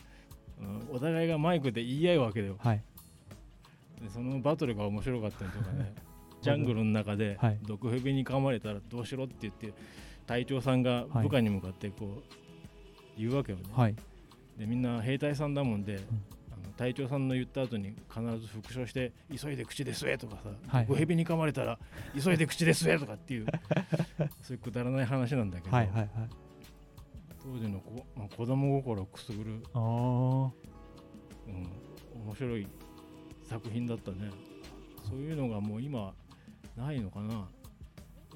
[0.60, 2.56] うんお互いがマイクで言い合うわけだよ。
[2.58, 2.82] はい。
[4.00, 5.92] でそのバトルが面白かったりとかね
[6.40, 7.58] ジャングルの中ではい。
[7.66, 9.72] 毒蛇に噛まれたらどうしろって言って
[10.26, 12.22] 隊長さんが部下に向かってこう
[13.18, 13.96] 言うわけよね、はい。
[14.56, 16.06] でみんな兵隊さんだもんで、あの
[16.76, 20.86] 隊長さんの言った後に必ず復唱して「急いで口で吸え」とかさ「はい。
[20.86, 21.78] 毒蛇に噛まれたら
[22.20, 23.46] 急いで口で吸え」とかっていう
[24.42, 26.08] そういうくだらない話なんだけど、はいはいはい。
[27.42, 30.52] 当時のこ、まあ、子供心をくすぐる、ああうん、
[32.24, 32.66] 面白い
[33.42, 34.30] 作品だったね。
[35.08, 36.14] そういうのがもう今
[36.76, 37.48] ないのかな。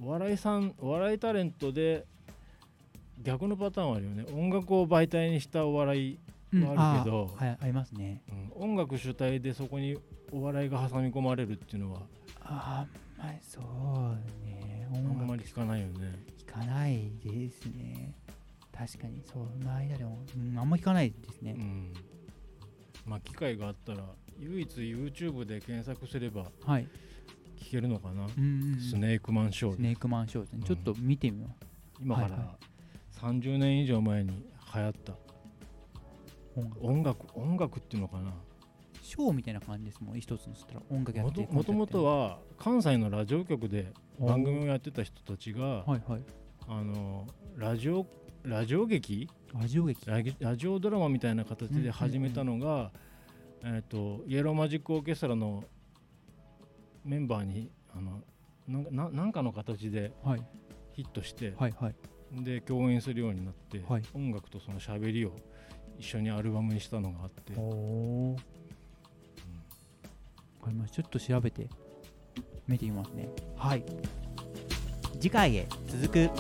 [0.02, 2.04] お笑いさんお笑いタレントで
[3.22, 4.24] 逆のパターンはあるよね。
[4.34, 6.18] 音楽を媒体にしたお笑い、
[6.52, 6.78] うん。
[6.78, 7.46] あるけどあー。
[7.46, 8.22] はいありますね。
[8.56, 9.96] うん、音楽主体でそこに
[10.32, 12.00] お笑いが挟み込まれるっていうのは
[12.40, 12.86] ああ
[13.18, 14.88] まあそうね。
[14.92, 15.24] あ音楽。
[15.24, 16.14] んまり聞かないよね。
[16.38, 18.14] 聞かないですね。
[18.76, 21.92] 確かにその間でも、うん、あんま聞かないですね、うん。
[23.06, 24.04] まあ機会があったら
[24.38, 26.86] 唯一 YouTube で検索すればはい、
[27.58, 30.48] 聞けるのかな、うんうんうん、スネークマンショースネークマンショーで。
[30.48, 30.64] すね、うん。
[30.66, 31.48] ちょっと見てみよ
[32.00, 32.58] 今からはいは
[33.32, 34.44] 30年以上前に
[34.74, 35.12] 流行った。
[35.12, 35.16] う
[36.80, 37.26] 音楽。
[37.34, 38.32] 音楽っていうのかな？
[39.02, 46.22] ショーみたいな感じですもん一つのそしたら音楽やもってともともとは関西のラジオ局でお番組をやってた人たちがはいはい。
[46.66, 47.26] あの
[47.56, 48.06] ラジオ
[48.42, 49.28] ラジオ劇？
[49.54, 50.04] ラジオ劇。
[50.40, 52.90] ラジオドラマみたいな形で始めたのが、
[53.62, 55.62] えー、とイエローマジックオーケストラの
[57.04, 58.22] メンバーにあの
[58.66, 60.42] なななんかの形ではい。
[60.92, 61.94] ヒットして、はいはい。
[62.42, 64.02] で共演するようになって、はい。
[64.14, 65.36] 音楽とその喋りを
[65.98, 68.40] 一緒にアルバムにしたのがあって、おおわ
[70.64, 71.02] かりました。
[71.02, 71.68] ちょっと調べて
[72.66, 73.28] 見てみますね。
[73.56, 73.84] はい。
[75.20, 76.30] 次回へ続く